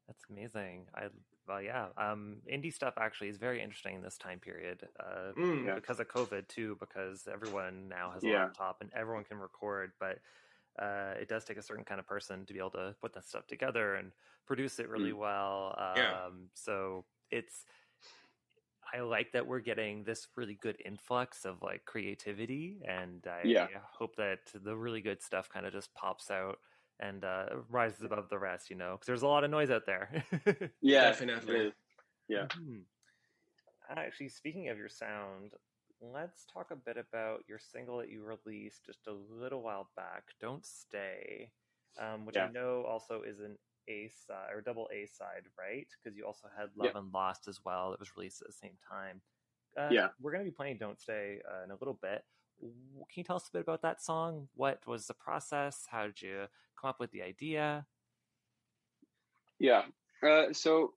[0.09, 0.87] That's amazing.
[0.95, 1.09] I
[1.47, 1.89] well, yeah.
[1.97, 4.87] Um, indie stuff actually is very interesting in this time period.
[4.99, 5.65] Uh, Mm.
[5.65, 5.75] Yeah.
[5.75, 8.31] because of COVID too, because everyone now has a Yeah.
[8.31, 10.19] laptop and everyone can record, but
[10.79, 13.25] uh, it does take a certain kind of person to be able to put that
[13.25, 14.13] stuff together and
[14.47, 15.75] produce it really well.
[15.79, 16.19] Um, Yeah.
[16.55, 17.65] So it's
[18.93, 23.67] I like that we're getting this really good influx of like creativity, and I Yeah.
[23.83, 26.59] hope that the really good stuff kind of just pops out
[26.99, 28.69] and uh, rises above the rest.
[28.69, 30.23] You know, because there's a lot of noise out there.
[30.81, 31.01] Yeah.
[31.01, 31.55] Definitely.
[31.57, 31.73] it is.
[32.27, 32.47] Yeah.
[32.57, 32.85] Mhm.
[33.89, 35.55] Actually, speaking of your sound,
[36.01, 40.33] let's talk a bit about your single that you released just a little while back,
[40.39, 41.51] "Don't Stay,"
[41.97, 45.87] um, which I know also is an A side or double A side, right?
[46.03, 46.93] Because you also had "Love Yeah.
[46.95, 49.21] and Lost" as well that was released at the same time.
[49.77, 50.09] Uh, Yeah.
[50.19, 52.25] we're going to be playing "Don't Stay" uh, in a little bit.
[52.59, 54.47] Can you tell us a bit about that song?
[54.55, 55.85] What was the process?
[55.89, 56.45] How did you
[56.79, 57.85] come up with the idea?
[59.59, 59.83] Yeah.
[60.25, 60.93] Uh, so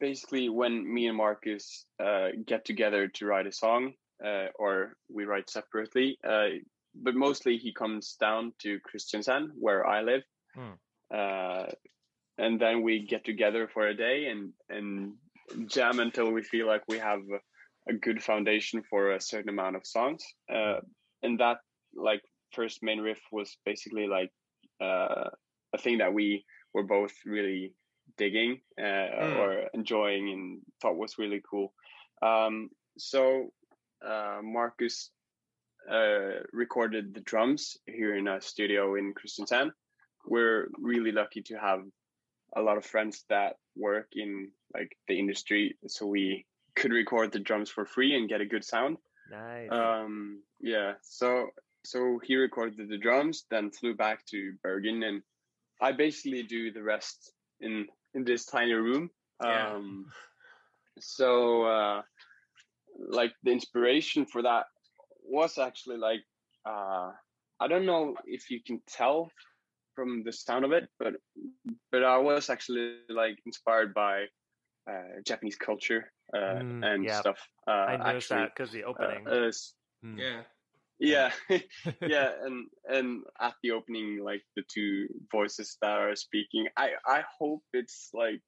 [0.00, 3.94] basically, when me and Marcus uh, get together to write a song,
[4.24, 6.48] uh, or we write separately, uh,
[6.94, 10.22] but mostly he comes down to Kristiansand, where I live.
[10.54, 11.14] Hmm.
[11.14, 11.66] Uh,
[12.38, 15.14] and then we get together for a day and and
[15.66, 19.76] jam until we feel like we have a, a good foundation for a certain amount
[19.76, 20.24] of songs.
[20.52, 20.80] Uh,
[21.22, 21.58] and that
[21.94, 24.30] like first main riff was basically like
[24.80, 25.28] uh,
[25.72, 26.44] a thing that we
[26.74, 27.74] were both really
[28.18, 29.36] digging uh, Mm.
[29.38, 31.72] or enjoying and thought was really cool.
[32.20, 33.52] Um, so
[34.04, 35.10] uh, Marcus
[35.90, 39.70] uh, recorded the drums here in a studio in Kristiansand.
[40.26, 41.80] We're really lucky to have
[42.54, 46.46] a lot of friends that work in like the industry, so we
[46.76, 48.98] could record the drums for free and get a good sound.
[49.32, 49.70] Nice.
[49.72, 51.48] Um, yeah, so
[51.84, 55.22] so he recorded the drums, then flew back to Bergen, and
[55.80, 59.10] I basically do the rest in in this tiny room.
[59.42, 59.72] Yeah.
[59.72, 60.06] Um,
[61.00, 62.02] so uh,
[62.98, 64.66] like the inspiration for that
[65.24, 66.20] was actually like
[66.68, 67.10] uh,
[67.58, 69.30] I don't know if you can tell
[69.94, 71.14] from the sound of it, but
[71.90, 74.26] but I was actually like inspired by
[74.90, 77.20] uh, Japanese culture uh, Mm, and yeah.
[77.20, 77.38] stuff.
[77.66, 79.26] Uh, I noticed actually, that because the opening.
[79.28, 79.74] uh, s-
[80.04, 80.18] Mm.
[80.18, 80.42] Yeah.
[80.98, 81.30] yeah,
[82.00, 87.22] yeah, and and at the opening, like the two voices that are speaking, I I
[87.38, 88.40] hope it's like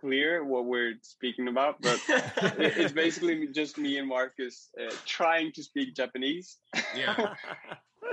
[0.00, 5.62] clear what we're speaking about, but it's basically just me and Marcus uh, trying to
[5.62, 6.58] speak Japanese.
[6.96, 7.34] Yeah.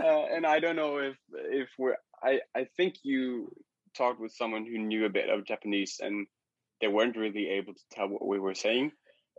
[0.04, 1.98] uh, and I don't know if if we're.
[2.24, 3.52] I I think you
[3.96, 6.28] talked with someone who knew a bit of Japanese, and
[6.82, 8.92] they weren't really able to tell what we were saying.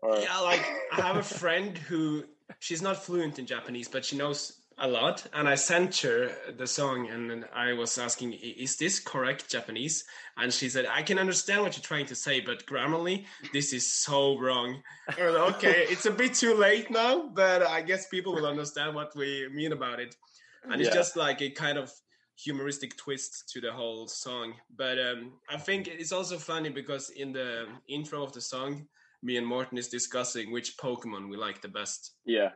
[0.02, 2.24] Or yeah, like I have a friend who
[2.58, 5.24] she's not fluent in Japanese, but she knows a lot.
[5.32, 10.04] And I sent her the song, and I was asking, "Is this correct Japanese?"
[10.36, 13.90] And she said, "I can understand what you're trying to say, but grammarly, this is
[13.92, 18.46] so wrong." Like, okay, it's a bit too late now, but I guess people will
[18.46, 20.16] understand what we mean about it.
[20.64, 21.92] And it's just like a kind of
[22.36, 24.54] humoristic twist to the whole song.
[24.76, 28.88] But um, I think it's also funny because in the intro of the song,
[29.22, 32.12] me and Morten is discussing which Pokemon we like the best.
[32.24, 32.50] yeah,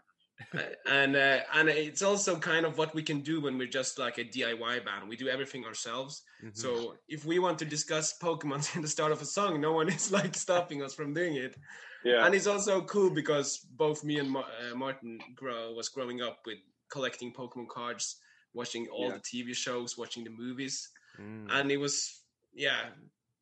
[0.86, 4.18] and uh, and it's also kind of what we can do when we're just like
[4.18, 5.08] a DIY band.
[5.08, 6.22] We do everything ourselves.
[6.44, 6.56] Mhm.
[6.56, 9.88] So if we want to discuss Pokemon in the start of a song, no one
[9.88, 11.56] is like stopping us from doing it.
[12.04, 16.20] yeah, And it's also cool because both me and Ma- uh, Morten grow was growing
[16.22, 16.58] up with
[16.90, 18.16] collecting Pokemon cards,
[18.54, 19.14] watching all Yeah.
[19.18, 21.46] the TV shows, watching the movies, Mm.
[21.50, 22.90] and it was yeah.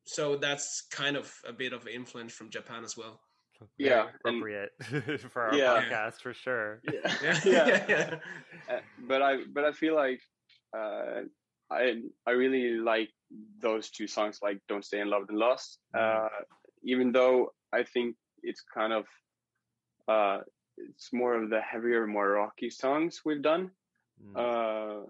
[0.05, 3.19] So that's kind of a bit of influence from Japan as well.
[3.79, 4.09] Very yeah, and-
[4.43, 4.71] appropriate
[5.31, 5.81] for our Yeah.
[5.81, 6.81] podcast for sure.
[6.91, 7.15] yeah.
[7.23, 7.85] Yeah, Yeah.
[7.89, 8.15] yeah.
[8.69, 10.21] Uh, but I but I feel like
[10.77, 11.21] uh,
[11.71, 13.09] I I really like
[13.61, 16.29] those two songs, like "Don't Stay in Love and Lost." Uh,
[16.83, 19.05] even though I think it's kind of
[20.07, 20.41] uh,
[20.77, 23.71] it's more of the heavier, more rocky songs we've done,
[24.21, 24.35] Mm.
[24.37, 25.05] uh,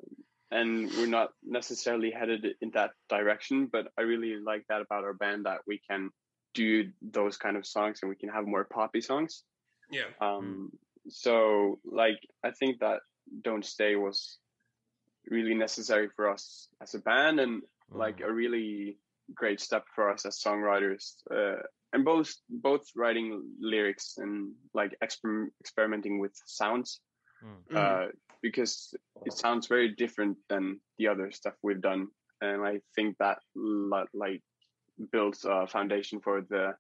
[0.52, 3.68] and we're not necessarily headed in that direction.
[3.72, 6.10] But I really like that about our band that we can
[6.54, 9.44] do those kind of songs and we can have more poppy songs
[9.92, 10.06] yeah.
[10.22, 10.72] um
[11.10, 13.00] so like i think that
[13.44, 14.38] don't stay was
[15.30, 18.28] really necessary for us as a band and like Mm.
[18.28, 18.98] a really
[19.36, 21.62] great step for us as songwriters uh,
[21.94, 27.00] and both both writing lyrics and like exper- experimenting with sounds
[27.46, 27.76] Mm.
[27.76, 28.94] uh, because
[29.26, 32.08] it sounds very different than the other stuff we've done
[32.42, 34.42] and i think that lo- like
[35.12, 36.74] builds a foundation for the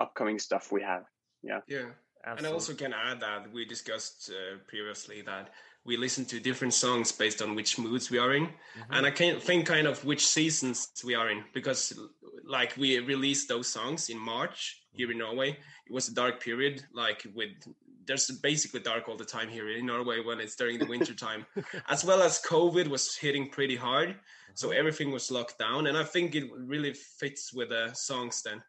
[0.00, 1.04] upcoming stuff we have
[1.42, 1.90] yeah Yeah.
[2.24, 5.50] And I also can add that we discussed uh, previously that
[5.84, 8.46] we listen to different songs based on which moods we are in.
[8.46, 8.92] Mm-hmm.
[8.92, 11.98] And I can think kind of which seasons we are in because,
[12.46, 15.50] like, we released those songs in March here in Norway.
[15.86, 17.50] It was a dark period, like, with
[18.06, 21.46] there's basically dark all the time here in Norway when it's during the winter time,
[21.88, 24.16] as well as COVID was hitting pretty hard.
[24.54, 25.86] So everything was locked down.
[25.86, 28.62] And I think it really fits with the songs then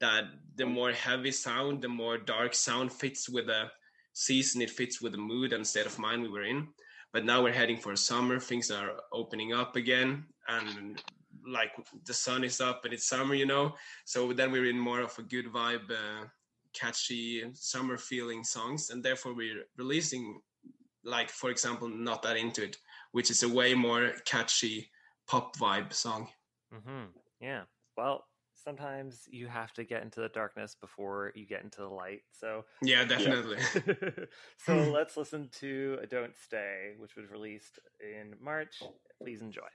[0.00, 0.24] that
[0.56, 3.64] the more heavy sound, the more dark sound fits with the
[4.12, 6.68] season, it fits with the mood and state of mind we were in.
[7.12, 11.00] But now we're heading for summer, things are opening up again, and
[11.46, 11.70] like
[12.04, 13.74] the sun is up and it's summer, you know.
[14.04, 16.26] So then we're in more of a good vibe, uh,
[16.76, 20.42] catchy summer feeling songs, and therefore we're releasing,
[21.04, 22.78] like for example, "Not That Into It,"
[23.12, 24.90] which is a way more catchy
[25.26, 26.32] pop vibe song.
[26.72, 27.04] hmm
[27.40, 27.64] Yeah.
[27.96, 32.22] Well, sometimes you have to get into the darkness before you get into the light.
[32.32, 33.58] So, Yeah, definitely.
[34.58, 38.76] so let's listen to "Don't Stay," which was released in March.
[39.22, 39.68] Please enjoy.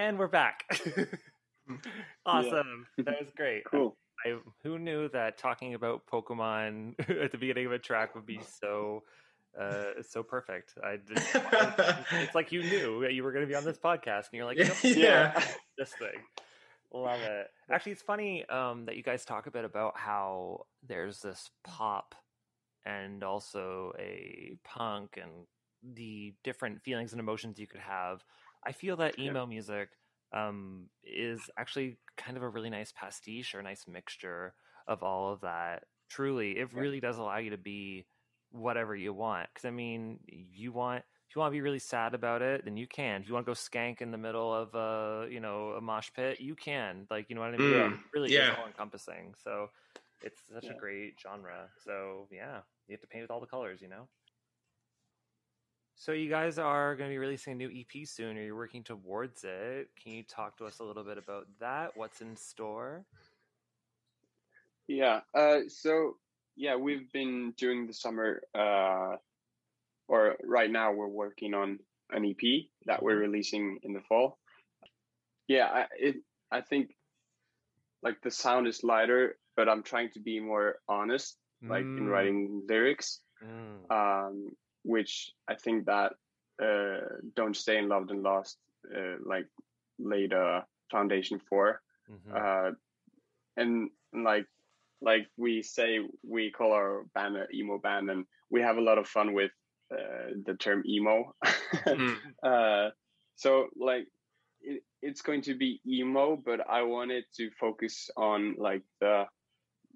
[0.00, 0.64] And we're back.
[2.24, 2.86] awesome.
[2.96, 3.64] That was great.
[3.64, 3.98] Cool.
[4.24, 8.40] I, who knew that talking about Pokemon at the beginning of a track would be
[8.62, 9.02] so
[9.60, 10.72] uh so perfect.
[10.82, 11.30] I just,
[12.14, 14.46] it's like you knew that you were going to be on this podcast and you're
[14.46, 15.44] like, "Yep, Yeah.
[15.76, 16.22] this thing.
[16.94, 17.48] Love it.
[17.70, 22.14] Actually, it's funny um that you guys talk a bit about how there's this pop
[22.86, 25.46] and also a punk and
[25.82, 28.24] the different feelings and emotions you could have.
[28.64, 29.26] I feel that Yeah.
[29.26, 29.90] emo music
[30.32, 34.54] um, is actually kind of a really nice pastiche or a nice mixture
[34.86, 35.84] of all of that.
[36.08, 36.80] Truly, it Yeah.
[36.80, 38.06] really does allow you to be
[38.50, 39.48] whatever you want.
[39.52, 42.76] Because I mean, you want if you want to be really sad about it, then
[42.76, 43.22] you can.
[43.22, 46.10] If you want to go skank in the middle of a you know a mosh
[46.14, 47.06] pit, you can.
[47.10, 47.60] Like you know what I mean?
[47.62, 48.52] Mm, It really yeah.
[48.52, 49.34] is all encompassing.
[49.42, 49.70] So
[50.22, 50.72] it's such Yeah.
[50.72, 51.68] a great genre.
[51.84, 54.08] So yeah, you have to paint with all the colors, you know.
[56.00, 58.82] So you guys are going to be releasing a new EP soon, or you're working
[58.82, 59.90] towards it.
[60.02, 61.94] Can you talk to us a little bit about that?
[61.94, 63.04] What's in store?
[64.88, 65.20] Yeah.
[65.34, 66.16] Uh, so
[66.56, 69.16] yeah, we've been doing the summer, uh,
[70.08, 71.78] or right now we're working on
[72.08, 74.38] an EP that we're releasing in the fall.
[75.48, 76.16] Yeah, I, it.
[76.50, 76.94] I think
[78.02, 82.10] like the sound is lighter, but I'm trying to be more honest, like in Mm.
[82.10, 83.90] writing lyrics, Mm.
[83.90, 86.12] um, which I think that
[86.62, 87.00] uh,
[87.34, 88.58] "Don't Stay in Loved and Lost"
[88.94, 89.46] uh, like
[89.98, 91.80] laid a foundation for
[92.10, 92.34] Mhm.
[92.34, 92.72] uh,
[93.56, 94.46] and like
[95.00, 98.98] like we say we call our band an emo band and we have a lot
[98.98, 99.50] of fun with
[99.92, 101.34] uh, the term emo
[101.86, 102.16] Mm.
[102.42, 102.90] uh,
[103.36, 104.06] so like
[104.60, 109.24] it, it's going to be emo but i wanted to focus on like the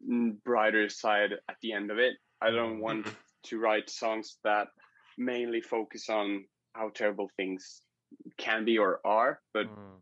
[0.09, 3.15] mm, brighter side at the end of it i don't want Mhm.
[3.45, 4.69] To write songs that
[5.19, 6.45] mainly focus on
[6.75, 7.83] how terrible things
[8.39, 10.01] can be or are but Mm.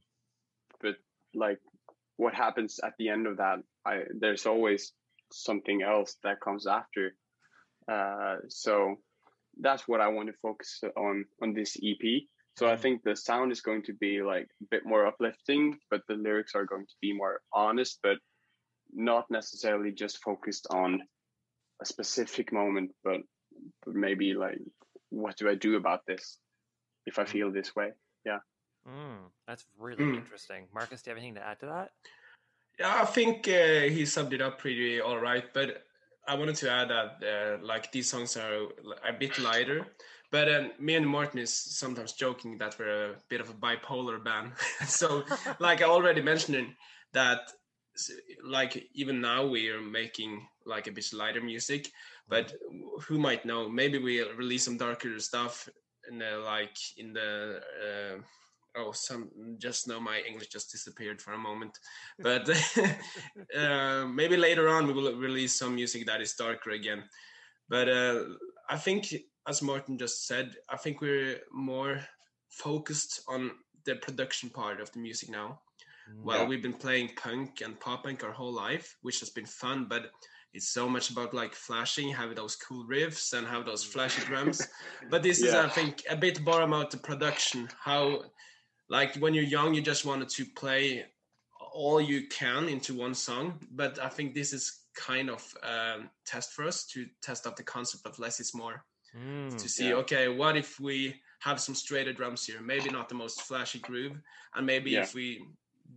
[0.80, 0.96] but
[1.34, 1.60] like
[2.16, 4.92] what happens at the end of that i there's always
[5.32, 7.14] something else that comes after.
[7.88, 8.96] Uh so
[9.60, 12.04] that's what i want to focus on on this ep
[12.58, 16.02] so i think the sound is going to be like a bit more uplifting but
[16.08, 18.18] the lyrics are going to be more honest but
[18.94, 21.00] not necessarily just focused on
[21.82, 23.20] a specific moment but,
[23.84, 24.58] but maybe like
[25.10, 26.38] what do i do about this
[27.06, 27.90] if i feel this way
[28.24, 28.38] yeah
[28.88, 29.30] Mm.
[29.46, 30.16] That's really Mm.
[30.16, 30.68] interesting.
[30.74, 31.90] Marcus, do you have anything to add to that?
[32.78, 35.52] Yeah, I think uh, he summed it up pretty all right.
[35.52, 35.84] But
[36.26, 38.68] I wanted to add that uh, like these songs are
[39.08, 39.86] a bit lighter.
[40.30, 44.22] But um, me and Morten is sometimes joking that we're a bit of a bipolar
[44.22, 44.52] band.
[44.86, 45.24] so,
[45.58, 46.74] like I already mentioned,
[47.12, 47.52] that
[48.42, 51.90] like even now we are making like a bit lighter music.
[52.28, 52.54] But
[53.02, 53.68] who might know?
[53.68, 55.68] Maybe we'll release some darker stuff
[56.10, 57.60] in the, like in the.
[57.82, 58.22] Uh,
[58.76, 61.78] oh some just now my english just disappeared for a moment
[62.20, 62.48] but
[63.58, 67.02] uh, maybe later on we will release some music that is darker again
[67.68, 68.24] but uh,
[68.68, 69.14] i think
[69.46, 72.00] as morten just said i think we're more
[72.48, 73.50] focused on
[73.84, 75.60] the production part of the music now
[76.22, 76.48] well Yeah.
[76.48, 80.10] we've been playing punk and pop punk our whole life which has been fun but
[80.54, 84.66] it's so much about like flashing having those cool riffs and have those flashy drums
[85.10, 88.22] but this is i think a bit more about the production how
[88.88, 91.04] like when you're young you just wanted to play
[91.72, 96.52] all you can into one song but i think this is kind of um, test
[96.52, 98.84] for us to test out the concept of less is more
[99.14, 99.54] Mm.
[99.60, 99.96] to see Yeah.
[99.96, 104.18] okay what if we have some straighter drums here maybe not the most flashy groove
[104.54, 105.02] and maybe Yeah.
[105.02, 105.44] if we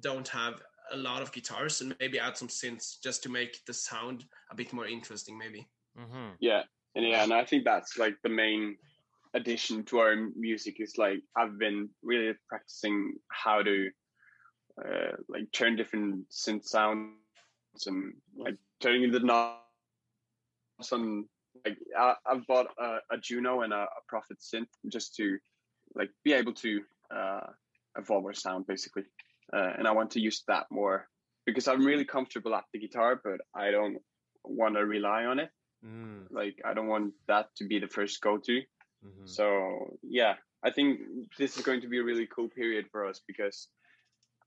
[0.01, 0.61] don't have
[0.91, 4.55] a lot of guitars and maybe add some synths just to make the sound a
[4.55, 5.67] bit more interesting maybe.
[5.97, 6.63] Hmm yeah.
[6.95, 8.77] And yeah and i think that's like the main
[9.33, 13.89] addition to our music is like i've been really practicing how to
[14.83, 17.11] uh, like turn different synth sounds
[17.85, 19.59] and like turning the knobs
[20.91, 21.25] on.
[21.65, 25.37] like I, i've bought a, a juno and a, a prophet synth just to
[25.95, 26.81] like be able to
[27.13, 27.47] uh
[27.97, 29.03] evolve our sound basically
[29.53, 31.07] uh, and i want to use that more
[31.45, 33.97] because i'm really comfortable at the guitar but i don't
[34.43, 35.49] want to rely on it
[35.85, 36.25] Mm.
[36.31, 38.61] like I don't want that to be the first go to.
[39.03, 40.99] hmm So yeah, I think
[41.37, 43.67] this is going to be a really cool period for us because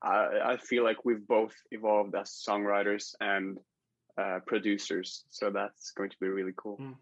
[0.02, 3.58] I I feel like we've both evolved as songwriters and
[4.20, 5.24] uh, producers.
[5.30, 6.78] So that's going to be really cool.
[6.78, 6.96] Mm.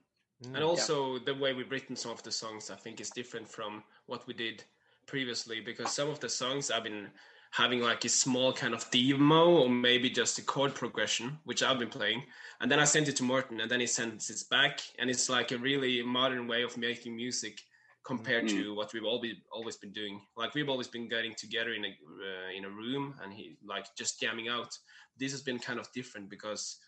[0.44, 0.54] Mm.
[0.54, 3.82] and also the way we've written some of the songs i think is different from
[4.04, 4.64] what we did
[5.06, 7.08] previously because some of the songs i've been
[7.50, 11.78] having like a small kind of demo or maybe just a chord progression, which I've
[11.78, 12.22] been playing.
[12.60, 15.28] And then I sent it to Morten, and then he sends it back, and it's
[15.28, 17.60] like a really modern way of making music
[18.06, 20.20] compared to what we've all been, always been doing.
[20.36, 23.86] Like we've always been getting together in a uh, in a room and he like
[23.96, 24.78] just jamming out.
[25.18, 26.78] This has been kind of different because,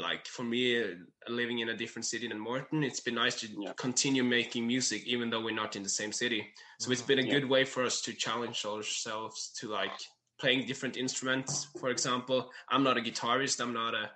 [0.00, 0.86] like for me, uh,
[1.28, 5.30] living in a different city than Morten, it's been nice to continue making music even
[5.30, 6.52] though we're not in the same city.
[6.78, 7.34] So it's been a Yeah.
[7.34, 9.92] good way for us to challenge ourselves to like
[10.38, 11.66] playing different instruments.
[11.80, 13.60] For example, I'm not a guitarist.
[13.60, 14.10] I'm not a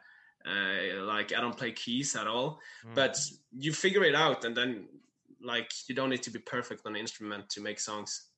[0.46, 2.60] uh, like I don't play keys at all.
[2.94, 3.18] But
[3.52, 4.88] you figure it out, and then
[5.42, 8.29] like you don't need to be perfect on an instrument to make songs.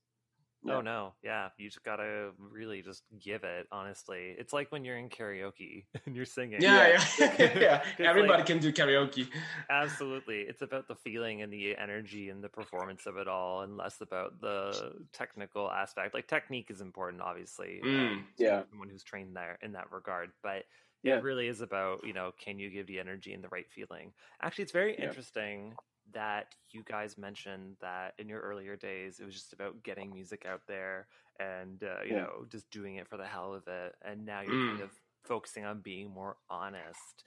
[0.69, 3.67] Oh no, yeah, you just gotta really just give it.
[3.73, 6.71] Honestly, it's like when you're in karaoke and you're singing.
[6.71, 6.87] Yeah,
[7.19, 7.85] yeah, yeah.
[7.97, 9.29] 'Cause, Everybody like, can do karaoke.
[9.71, 13.77] Absolutely, it's about the feeling and the energy and the performance of it all, and
[13.77, 16.15] less about the technical aspect.
[16.15, 17.85] Like technique is important, obviously.
[17.85, 18.65] Mm, um, yeah.
[18.65, 20.65] to someone who's trained there in that regard, but
[21.03, 21.21] Yeah.
[21.21, 24.13] it really is about you know, can you give the energy and the right feeling?
[24.43, 25.13] Actually, it's very Yeah.
[25.13, 25.79] interesting
[26.13, 30.47] that you guys mentioned that in your earlier days it was just about getting music
[30.47, 31.07] out there
[31.39, 32.25] and uh, you Yeah.
[32.25, 34.85] know just doing it for the hell of it and now you're kind Mm.
[34.85, 34.91] of
[35.25, 37.25] focusing on being more honest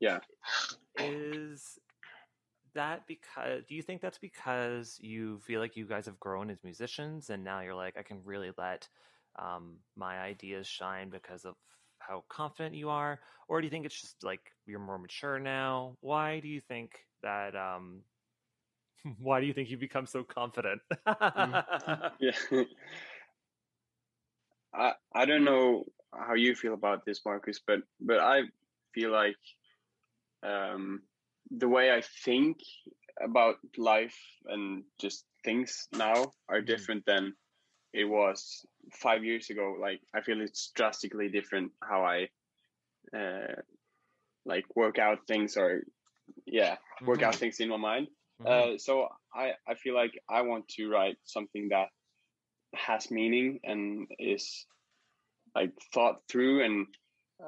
[0.00, 0.20] Yeah.
[0.96, 1.78] is
[2.74, 6.62] that because do you think that's because you feel like you guys have grown as
[6.64, 8.88] musicians and now you're like i can really let
[9.38, 11.54] um, my ideas shine because of
[12.06, 15.96] how confident you are or do you think it's just like you're more mature now?
[16.00, 16.90] Why do you think
[17.22, 18.02] that um
[19.18, 20.80] why do you think you become so confident?
[22.18, 22.32] Yeah.
[24.74, 28.42] I I don't know how you feel about this, Marcus, but but I
[28.94, 29.36] feel like
[30.42, 31.02] um,
[31.50, 32.58] the way I think
[33.22, 37.34] about life and just things now are different than
[37.96, 39.76] it was five years ago.
[39.80, 42.28] Like I feel it's drastically different how I
[43.16, 43.54] uh,
[44.44, 45.82] like work out things or
[46.46, 47.38] yeah work out Mhm.
[47.38, 48.08] things in my mind.
[48.40, 48.46] Mhm.
[48.46, 51.88] Uh, so I I feel like I want to write something that
[52.74, 54.66] has meaning and is
[55.54, 56.86] like thought through and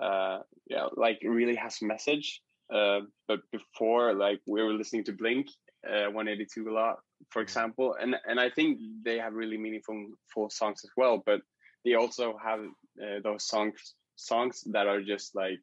[0.01, 2.43] uh yeah like really has message
[2.73, 5.49] uh but before like we were listening to blink
[5.89, 6.99] uh 182 a lot
[7.31, 11.41] for example and and i think they have really meaningful full songs as well but
[11.85, 12.61] they also have
[13.03, 15.61] uh, those songs songs that are just like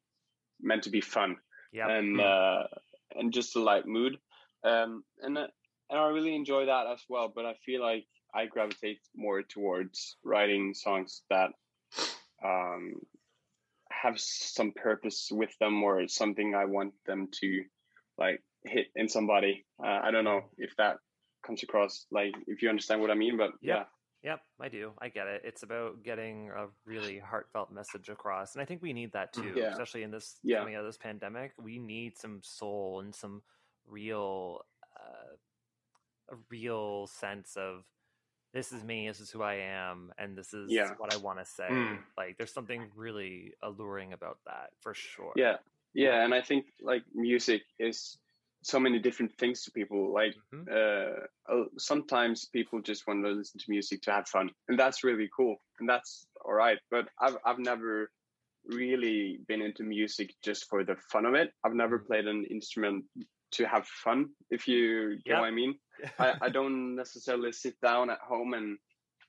[0.62, 1.36] meant to be fun
[1.74, 1.90] Yep.
[1.90, 2.64] and uh
[3.16, 4.18] and just a light mood.
[4.64, 5.48] Um and uh,
[5.90, 10.16] and i really enjoy that as well but i feel like i gravitate more towards
[10.24, 11.52] writing songs that
[12.44, 12.94] um
[13.92, 17.64] have some purpose with them or something i want them to
[18.18, 19.66] like hit in somebody.
[19.84, 20.98] Uh, i don't know if that
[21.46, 23.90] comes across like if you understand what i mean but yeah Yep.
[24.24, 24.92] Yep, I do.
[25.00, 25.44] I get it.
[25.46, 28.54] It's about getting a really heartfelt message across.
[28.56, 29.68] And I think we need that too, Yeah.
[29.70, 30.58] especially in this Yeah.
[30.62, 31.52] coming out of this pandemic.
[31.62, 33.44] We need some soul and some
[33.86, 34.66] real
[35.00, 35.36] uh,
[36.30, 37.84] a real sense of
[38.52, 40.96] this is me, this is who I am, and this is Yeah.
[40.98, 41.68] what I want to say.
[41.70, 42.00] Mm.
[42.18, 45.34] Like there's something really alluring about that for sure.
[45.36, 45.58] yeah
[45.94, 48.18] yeah and i think like music is
[48.66, 50.66] so many different things to people like Mhm.
[50.78, 55.04] uh uh, sometimes people just want to listen to music to have fun and that's
[55.04, 58.10] really cool and that's all right but i've i've never
[58.66, 62.08] really been into music just for the fun of it i've never Mhm.
[62.08, 63.06] played an instrument
[63.52, 65.40] to have fun if you get Yep.
[65.42, 65.76] what i mean
[66.20, 68.80] I, I don't necessarily sit down at home and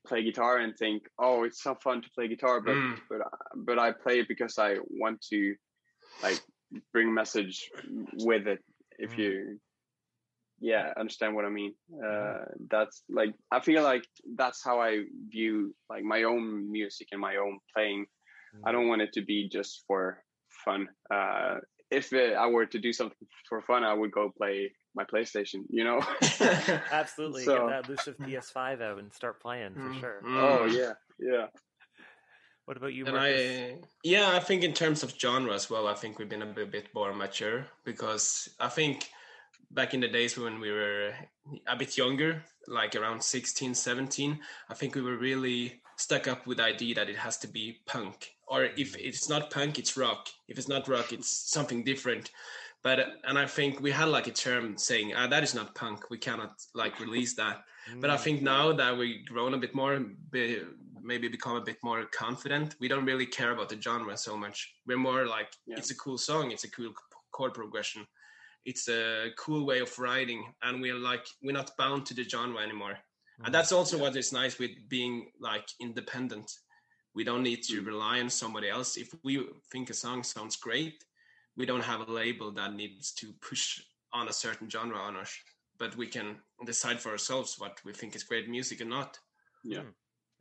[0.06, 2.96] play guitar and think oh it's so fun to play guitar but Mm.
[3.10, 3.20] but
[3.68, 5.54] but i play it because i want to
[6.22, 6.40] like
[6.92, 7.70] bring message
[8.30, 8.60] with it
[8.98, 9.18] if Mm.
[9.18, 9.60] you
[10.58, 12.38] yeah understand what i mean uh
[12.70, 14.04] that's like i feel like
[14.36, 18.06] that's how i view like my own music and my own playing
[18.64, 20.24] i don't want it to be just for
[20.64, 21.56] fun uh
[21.90, 25.60] if uh, i were to do something for fun i would go play my playstation
[25.68, 26.00] you know
[26.90, 27.44] Absolutely.
[27.44, 30.22] So- Get that Luciv PS5 out and start playing for Mm, sure.
[30.24, 30.36] mm.
[30.40, 31.46] oh yeah yeah
[32.66, 33.16] What about you, And?
[33.16, 36.46] I, yeah, I think in terms of genre as well, I think we've been a
[36.46, 39.08] bit, bit more mature because I think
[39.70, 41.14] back in the days when we were
[41.68, 46.58] a bit younger, like around 16, 17, I think we were really stuck up with
[46.58, 48.32] the idea that it has to be punk.
[48.48, 49.00] Or if mm.
[49.00, 50.28] it's not punk, it's rock.
[50.48, 52.32] If it's not rock, it's something different.
[52.82, 56.10] But and I think we had like a term saying ah, that is not punk.
[56.10, 57.62] We cannot like release that.
[58.00, 58.20] But I Mm.
[58.20, 59.98] think now that we've grown a bit more,
[60.30, 60.62] be,
[61.02, 64.74] maybe become a bit more confident, we don't really care about the genre so much.
[64.86, 65.78] We're more like, Yeah.
[65.78, 66.92] it's a cool song, it's a cool
[67.30, 68.06] chord progression,
[68.64, 72.60] it's a cool way of writing, and we're like, we're not bound to the genre
[72.60, 72.98] anymore.
[73.44, 76.50] And that's also what is nice with being like independent.
[77.14, 78.96] We don't need to rely on somebody else.
[78.96, 81.04] If we think a song sounds great,
[81.56, 83.80] we don't have a label that needs to push
[84.12, 85.36] on a certain genre on us,
[85.78, 89.18] but we can decide for ourselves what we think is great music and not.
[89.64, 89.80] Yeah.
[89.80, 89.88] Hmm,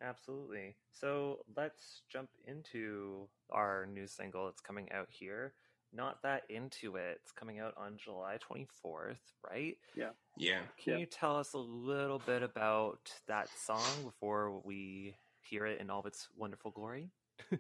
[0.02, 0.76] absolutely.
[0.92, 4.48] So let's jump into our new single.
[4.50, 5.54] It's coming out here.
[5.94, 7.20] Not that into it.
[7.22, 9.16] It's coming out on July 24th,
[9.50, 9.78] right?
[9.96, 10.10] Yeah.
[10.38, 10.60] Yeah.
[10.78, 11.00] Can Yeah.
[11.00, 16.02] you tell us a little bit about that song before we hear it in all
[16.02, 17.10] of its wonderful glory?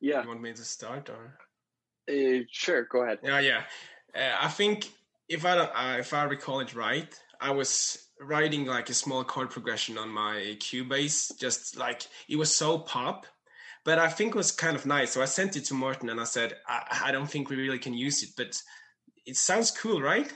[0.00, 0.22] Yeah.
[0.22, 1.38] You want me to start or?
[2.08, 2.84] Uh, sure.
[2.84, 3.18] Go ahead.
[3.22, 3.62] Yeah, yeah.
[4.14, 4.90] Uh, I think
[5.28, 9.50] if I uh, if I recall it right, I was writing like a small chord
[9.50, 13.26] progression on my Cubase, just like it was so pop,
[13.84, 15.12] but I think it was kind of nice.
[15.12, 17.78] So I sent it to Morten and I said, I, I don't think we really
[17.78, 18.60] can use it, but
[19.26, 20.32] it sounds cool, right?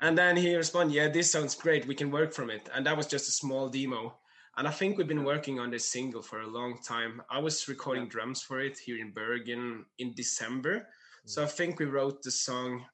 [0.00, 1.86] And then he responded, Yeah, this sounds great.
[1.86, 2.68] We can work from it.
[2.74, 4.16] And that was just a small demo.
[4.56, 7.22] And I think we've been working on this single for a long time.
[7.30, 10.88] I was recording drums for it here in Bergen in December.
[11.26, 12.84] So I think we wrote the song,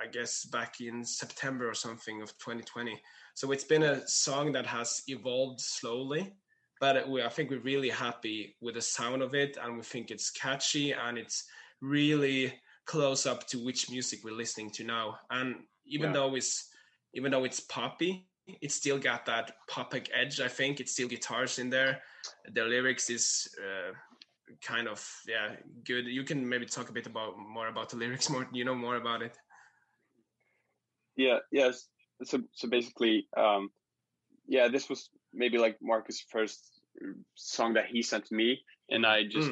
[0.00, 3.00] I guess, back in September or something of 2020.
[3.34, 6.34] So it's been a song that has evolved slowly,
[6.80, 10.10] but we, I think we're really happy with the sound of it, and we think
[10.10, 11.44] it's catchy and it's
[11.80, 12.52] really
[12.86, 15.18] close up to which music we're listening to now.
[15.30, 16.14] And even Yeah.
[16.14, 16.68] though it's
[17.14, 18.28] even though it's poppy,
[18.60, 20.40] it's still got that popic edge.
[20.40, 22.02] I think it's still guitars in there.
[22.52, 23.48] The lyrics is.
[23.58, 23.92] Uh,
[24.62, 28.30] kind of yeah good you can maybe talk a bit about more about the lyrics
[28.30, 29.36] more you know more about it
[31.16, 31.38] Yeah.
[31.50, 31.88] Yes.
[32.24, 33.70] So so basically, um,
[34.46, 36.80] yeah, this was maybe like Marcus' first
[37.34, 39.50] song that he sent to me, and I just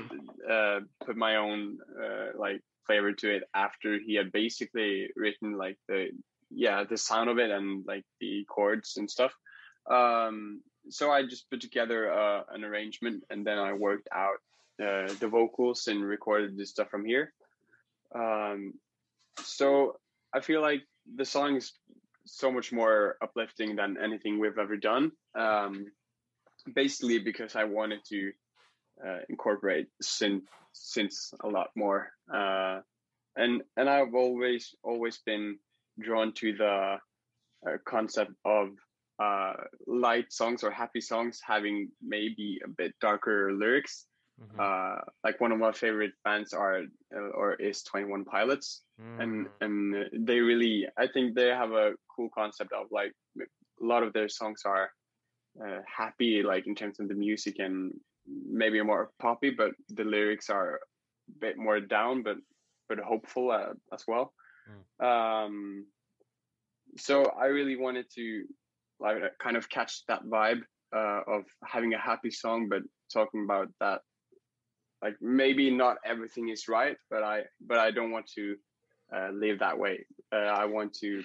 [0.50, 5.78] uh, put my own uh, like flavor to it after he had basically written like
[5.88, 6.10] the
[6.50, 9.34] yeah the sound of it and like the chords and stuff.
[9.90, 14.40] Um, so I just put together uh, an arrangement, and then I worked out
[14.82, 17.32] uh, the vocals and recorded this stuff from here.
[18.14, 18.74] Um,
[19.42, 19.96] so
[20.34, 20.82] I feel like
[21.16, 21.72] the song is
[22.26, 25.12] so much more uplifting than anything we've ever done.
[25.34, 25.86] Um,
[26.74, 28.32] basically, because I wanted to
[29.04, 32.80] uh, incorporate synth synths a lot more, uh,
[33.36, 35.58] and and I've always always been
[36.00, 36.96] drawn to the
[37.66, 38.70] uh, concept of
[39.22, 39.54] uh,
[39.86, 44.06] light songs or happy songs having maybe a bit darker lyrics.
[44.40, 44.58] Mm-hmm.
[44.58, 46.82] Uh, like one of my favorite bands are
[47.14, 49.22] uh, or is Twenty One Pilots, Mm.
[49.22, 54.04] and and they really I think they have a cool concept of like a lot
[54.04, 54.90] of their songs are
[55.60, 57.92] uh, happy like in terms of the music and
[58.26, 62.36] maybe more poppy, but the lyrics are a bit more down, but
[62.88, 64.32] but hopeful uh, as well.
[65.00, 65.86] Um,
[66.96, 68.44] so I really wanted to
[69.00, 70.62] like kind of catch that vibe
[70.94, 72.82] uh, of having a happy song, but
[73.12, 74.00] talking about that
[75.04, 78.56] like maybe not everything is right, but I but I don't want to
[79.14, 80.06] uh, live that way.
[80.32, 81.22] Uh, I want to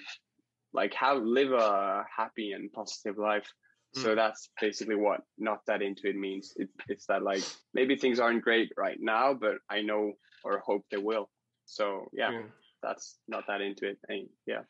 [0.74, 3.48] like have live a happy and positive life.
[3.92, 4.16] So Mm.
[4.16, 6.52] that's basically what not that into it means.
[6.56, 7.42] It, it's that like
[7.74, 10.12] maybe things aren't great right now, but I know
[10.44, 11.30] or hope they will.
[11.64, 12.42] So yeah, Yeah.
[12.82, 13.98] that's not that into it.
[14.08, 14.62] And yeah,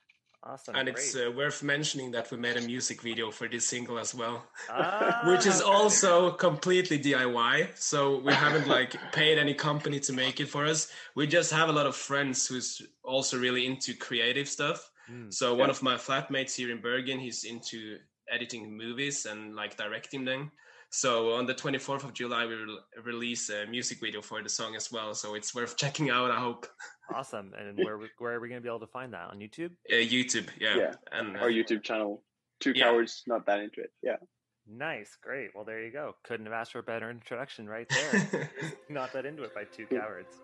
[0.43, 0.75] Awesome.
[0.75, 4.15] and it's uh, worth mentioning that we made a music video for this single as
[4.15, 10.13] well Ah, which is also completely diy so we haven't like paid any company to
[10.15, 10.89] make it for us.
[11.15, 14.91] We just have a lot of friends who's also really into creative stuff.
[15.11, 15.31] Mm.
[15.33, 17.99] so one of my flatmates here in bergen he's into
[18.33, 20.53] editing movies and like directing them.
[20.93, 24.75] So on the 24th of july we will release a music video for the song
[24.75, 25.13] as well.
[25.15, 26.67] So it's worth checking out i hope
[27.15, 27.53] Awesome.
[27.59, 29.71] And where where are we going to be able to find that on YouTube?
[29.91, 30.93] uh, youtube yeah, Yeah.
[31.13, 32.23] and uh, our YouTube channel,
[32.61, 32.85] Two Yeah.
[32.87, 33.91] Cowards, not that into it.
[34.03, 34.17] Yeah.
[34.69, 35.51] Nice, great.
[35.55, 36.15] Well, there you go.
[36.23, 38.51] Couldn't have asked for a better introduction right there.
[38.89, 40.37] Not that into it by two cowards.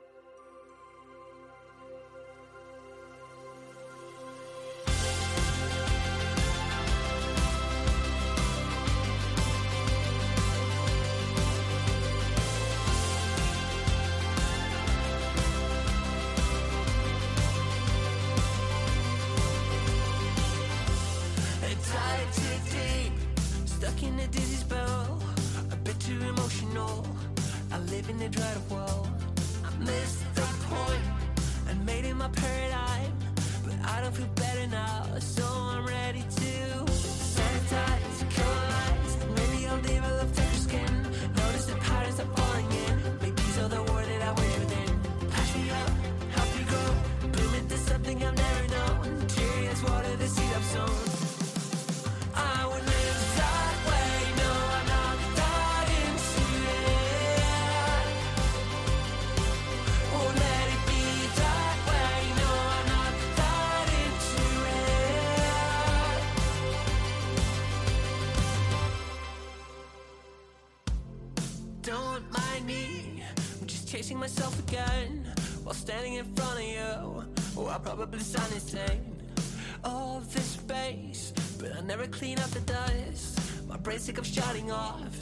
[83.96, 85.15] Of shutting off,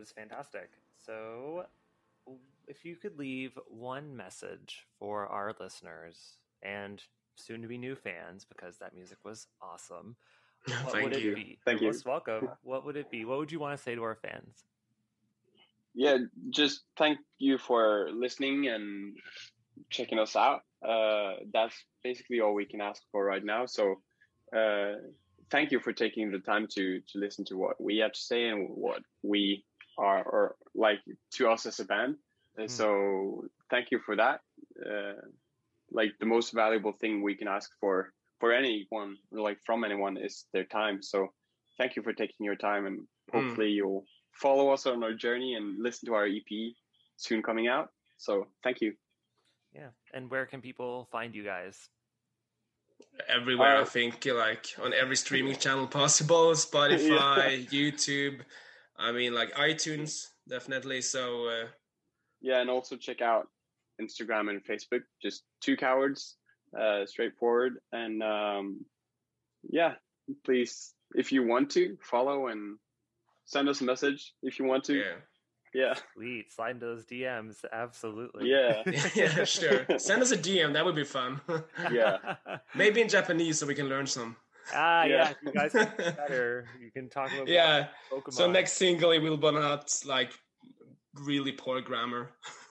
[0.00, 0.70] was fantastic.
[1.04, 1.66] So,
[2.66, 7.02] if you could leave one message for our listeners and
[7.36, 10.16] soon to be new fans, because that music was awesome,
[10.84, 11.34] what Thank would you.
[11.34, 11.58] be?
[11.64, 12.00] Thank You're you.
[12.04, 12.48] welcome.
[12.62, 13.24] What would it be?
[13.24, 14.64] What would you want to say to our fans?
[15.94, 16.18] yeah
[16.50, 19.16] just thank you for listening and
[19.88, 24.00] checking us out uh that's basically all we can ask for right now so
[24.56, 24.92] uh
[25.50, 28.48] thank you for taking the time to to listen to what we have to say
[28.48, 29.64] and what we
[30.08, 30.44] are or
[30.74, 31.00] like
[31.36, 32.16] to us as a band
[32.56, 34.40] and so thank you for that
[34.90, 35.20] uh
[36.00, 39.16] like the most valuable thing we can ask for for anyone
[39.46, 41.18] like from anyone is their time so
[41.78, 42.98] thank you for taking your time and
[43.30, 43.34] Mm.
[43.36, 44.04] hopefully you'll
[44.44, 46.50] follow us on our journey and listen to our ep
[47.16, 47.88] soon coming out
[48.26, 48.32] so
[48.64, 48.90] thank you
[49.80, 49.90] Yeah.
[50.14, 51.76] And where can people find you guys?
[53.28, 53.76] everywhere.
[53.76, 58.36] I Uh, think like on every streaming channel possible, Spotify, YouTube.
[59.00, 61.00] I mean, like iTunes, definitely.
[61.00, 61.66] So uh,
[62.40, 63.48] yeah and also check out
[64.00, 66.36] instagram and facebook just two cowards
[66.78, 68.80] uh straightforward and um
[69.68, 69.92] yeah
[70.44, 72.78] please if you want to follow and
[73.44, 75.14] send us a message if you want to yeah,
[75.74, 76.52] yeah Sweet.
[76.52, 77.64] Slide into those DMs.
[77.72, 78.48] Absolutely.
[78.48, 78.82] yeah
[79.14, 79.86] yeah, sure.
[79.98, 80.72] Send us a DM.
[80.72, 81.40] That would be fun.
[81.92, 82.36] yeah
[82.76, 84.36] Maybe in Japanese so we can learn some.
[84.72, 85.08] Ah, yeah.
[85.08, 85.32] Yeah.
[85.42, 86.68] You guys can better.
[86.78, 87.88] You can talk about Yeah.
[88.10, 88.32] Pokemon.
[88.32, 90.32] So next single it will be not like
[91.14, 92.30] really poor grammar.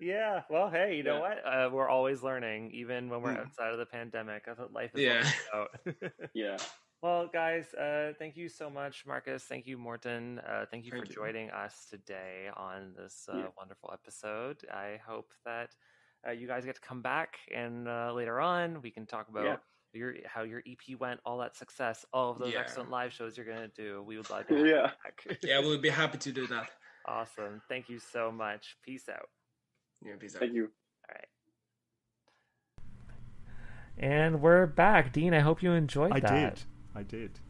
[0.00, 0.42] yeah.
[0.50, 1.20] Well, hey, you know Yeah.
[1.20, 1.38] what?
[1.46, 3.40] Uh, we're always learning, even when we're Mm.
[3.40, 4.44] outside of the pandemic.
[4.46, 5.30] That's what life is Yeah.
[5.52, 5.68] about.
[6.34, 6.56] yeah
[7.02, 9.44] well, guys, uh, thank you so much, Marcus.
[9.44, 10.40] Thank you, Morten.
[10.40, 11.14] Uh, thank you Thank for you.
[11.14, 13.48] joining us today on this uh, Yeah.
[13.56, 14.64] wonderful episode.
[14.68, 15.70] I hope that
[16.26, 19.44] uh, you guys get to come back and uh, later on we can talk about.
[19.44, 19.56] Yeah.
[19.94, 22.60] Your, how your EP went, all that success, all of those Yeah.
[22.60, 24.04] excellent live shows you're gonna do.
[24.06, 24.90] We would love to have Yeah.
[25.02, 25.38] back.
[25.42, 26.70] Yeah, we'll be happy to do that.
[27.06, 27.62] Awesome.
[27.70, 28.76] Thank you so much.
[28.84, 29.28] Peace out.
[30.04, 30.40] Yeah, peace out.
[30.40, 30.64] thank you
[31.08, 31.24] All right.
[33.96, 35.12] And we're back.
[35.12, 36.54] Dean, I hope you enjoyed I that.
[36.56, 36.64] did.
[36.94, 37.40] I did.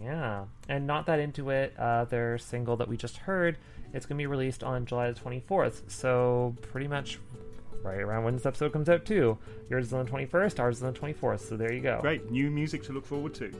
[0.00, 0.46] Yeah.
[0.68, 3.58] And Not That Into It, uh, their single that we just heard,
[3.92, 5.88] it's going to be released on July the 24th.
[5.90, 7.18] So pretty much
[7.84, 9.38] right around when this episode comes out, too.
[9.68, 11.40] Yours is on the 21st, ours is on the 24th.
[11.40, 11.98] So there you go.
[12.00, 12.30] Great.
[12.30, 13.52] New music to look forward to.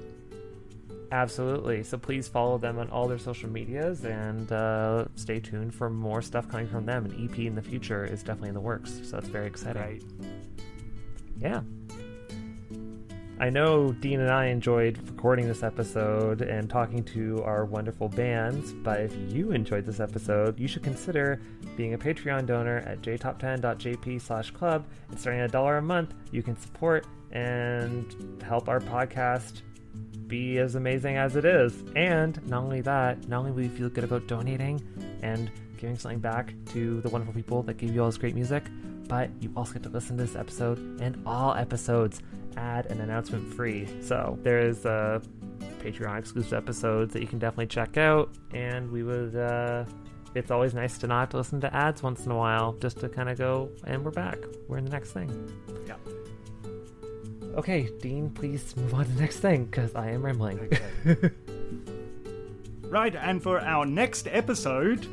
[1.12, 1.84] Absolutely.
[1.84, 6.20] So please follow them on all their social medias and uh, stay tuned for more
[6.22, 7.04] stuff coming from them.
[7.04, 9.00] An EP in the future is definitely in the works.
[9.04, 9.82] So that's very exciting.
[9.82, 10.04] Great.
[11.38, 11.60] Yeah.
[13.40, 18.72] I know Dean and I enjoyed recording this episode and talking to our wonderful bands,
[18.72, 21.42] but if you enjoyed this episode, you should consider
[21.76, 24.86] being a Patreon donor at jtop10.jp slash club.
[25.10, 29.62] And starting at a dollar a month, you can support and help our podcast
[30.28, 31.82] be as amazing as it is.
[31.96, 34.80] And not only that, not only will you feel good about donating
[35.22, 38.62] and giving something back to the wonderful people that gave you all this great music,
[39.08, 42.22] but you also get to listen to this episode and all episodes
[42.56, 43.88] ad and announcement free.
[44.02, 45.20] So there is uh,
[45.80, 49.36] Patreon exclusive episodes that you can definitely check out, and we would.
[49.36, 49.84] Uh,
[50.34, 52.98] it's always nice to not have to listen to ads once in a while, just
[53.00, 54.38] to kind of go, and we're back.
[54.68, 55.52] We're in the next thing.
[55.86, 55.94] Yeah.
[57.56, 60.70] Okay, Dean, please move on to the next thing because I am rambling.
[62.94, 65.08] Right, and for our next episode,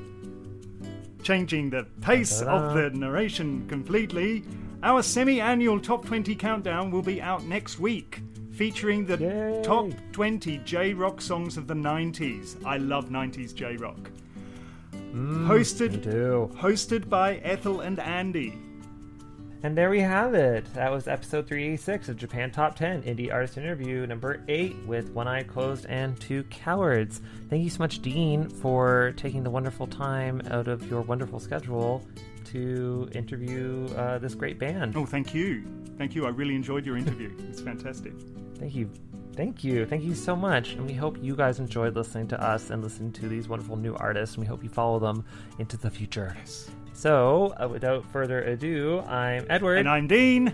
[1.23, 4.43] changing the pace of the narration completely,
[4.84, 8.22] our semi annual top 20 countdown will be out next week,
[8.52, 12.64] featuring the top 20 J rock songs of the 90s.
[12.66, 14.10] I love 90s J rock.
[14.94, 16.03] Mm, hosted,
[16.56, 18.58] hosted by Ethel and Andy.
[19.64, 20.66] And there we have it.
[20.74, 25.28] That was episode 386 of Japan Top 10 Indie Artist Interview number 8 with One
[25.28, 27.22] Eye Closed and Two Cowards.
[27.48, 32.03] Thank you so much, Dean, for taking the wonderful time out of your wonderful schedule
[32.52, 34.95] to interview uh, this great band.
[34.95, 35.64] Oh, thank you.
[35.98, 36.26] Thank you.
[36.26, 37.32] I really enjoyed your interview.
[37.49, 38.14] It's fantastic.
[38.57, 38.90] Thank you.
[39.36, 39.86] Thank you.
[39.86, 40.73] Thank you so much.
[40.73, 43.95] And we hope you guys enjoyed listening to us and listening to these wonderful new
[43.95, 44.36] artists.
[44.36, 45.26] And we hope you follow them
[45.60, 46.36] into the future.
[46.94, 49.78] So, uh, without further ado, I'm Edward.
[49.78, 50.53] And I'm Dean.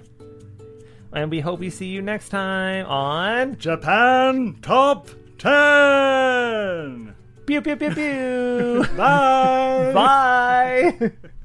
[1.14, 5.10] And we hope we see you next time on Japan Top
[5.40, 7.16] 10.
[7.46, 8.86] Pew, pew, pew, pew.
[8.98, 9.92] Bye.
[11.00, 11.12] Bye.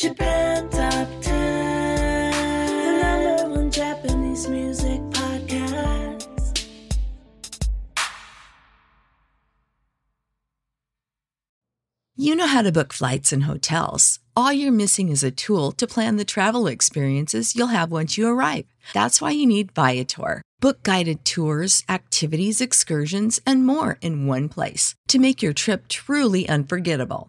[0.00, 2.32] Japan Top 10,
[2.86, 6.64] the number one Japanese music podcast.
[12.16, 14.20] You know how to book flights and hotels.
[14.34, 18.26] All you're missing is a tool to plan the travel experiences you'll have once you
[18.26, 18.64] arrive.
[18.94, 20.40] That's why you need Viator.
[20.60, 26.48] Book guided tours, activities, excursions, and more in one place to make your trip truly
[26.48, 27.28] unforgettable.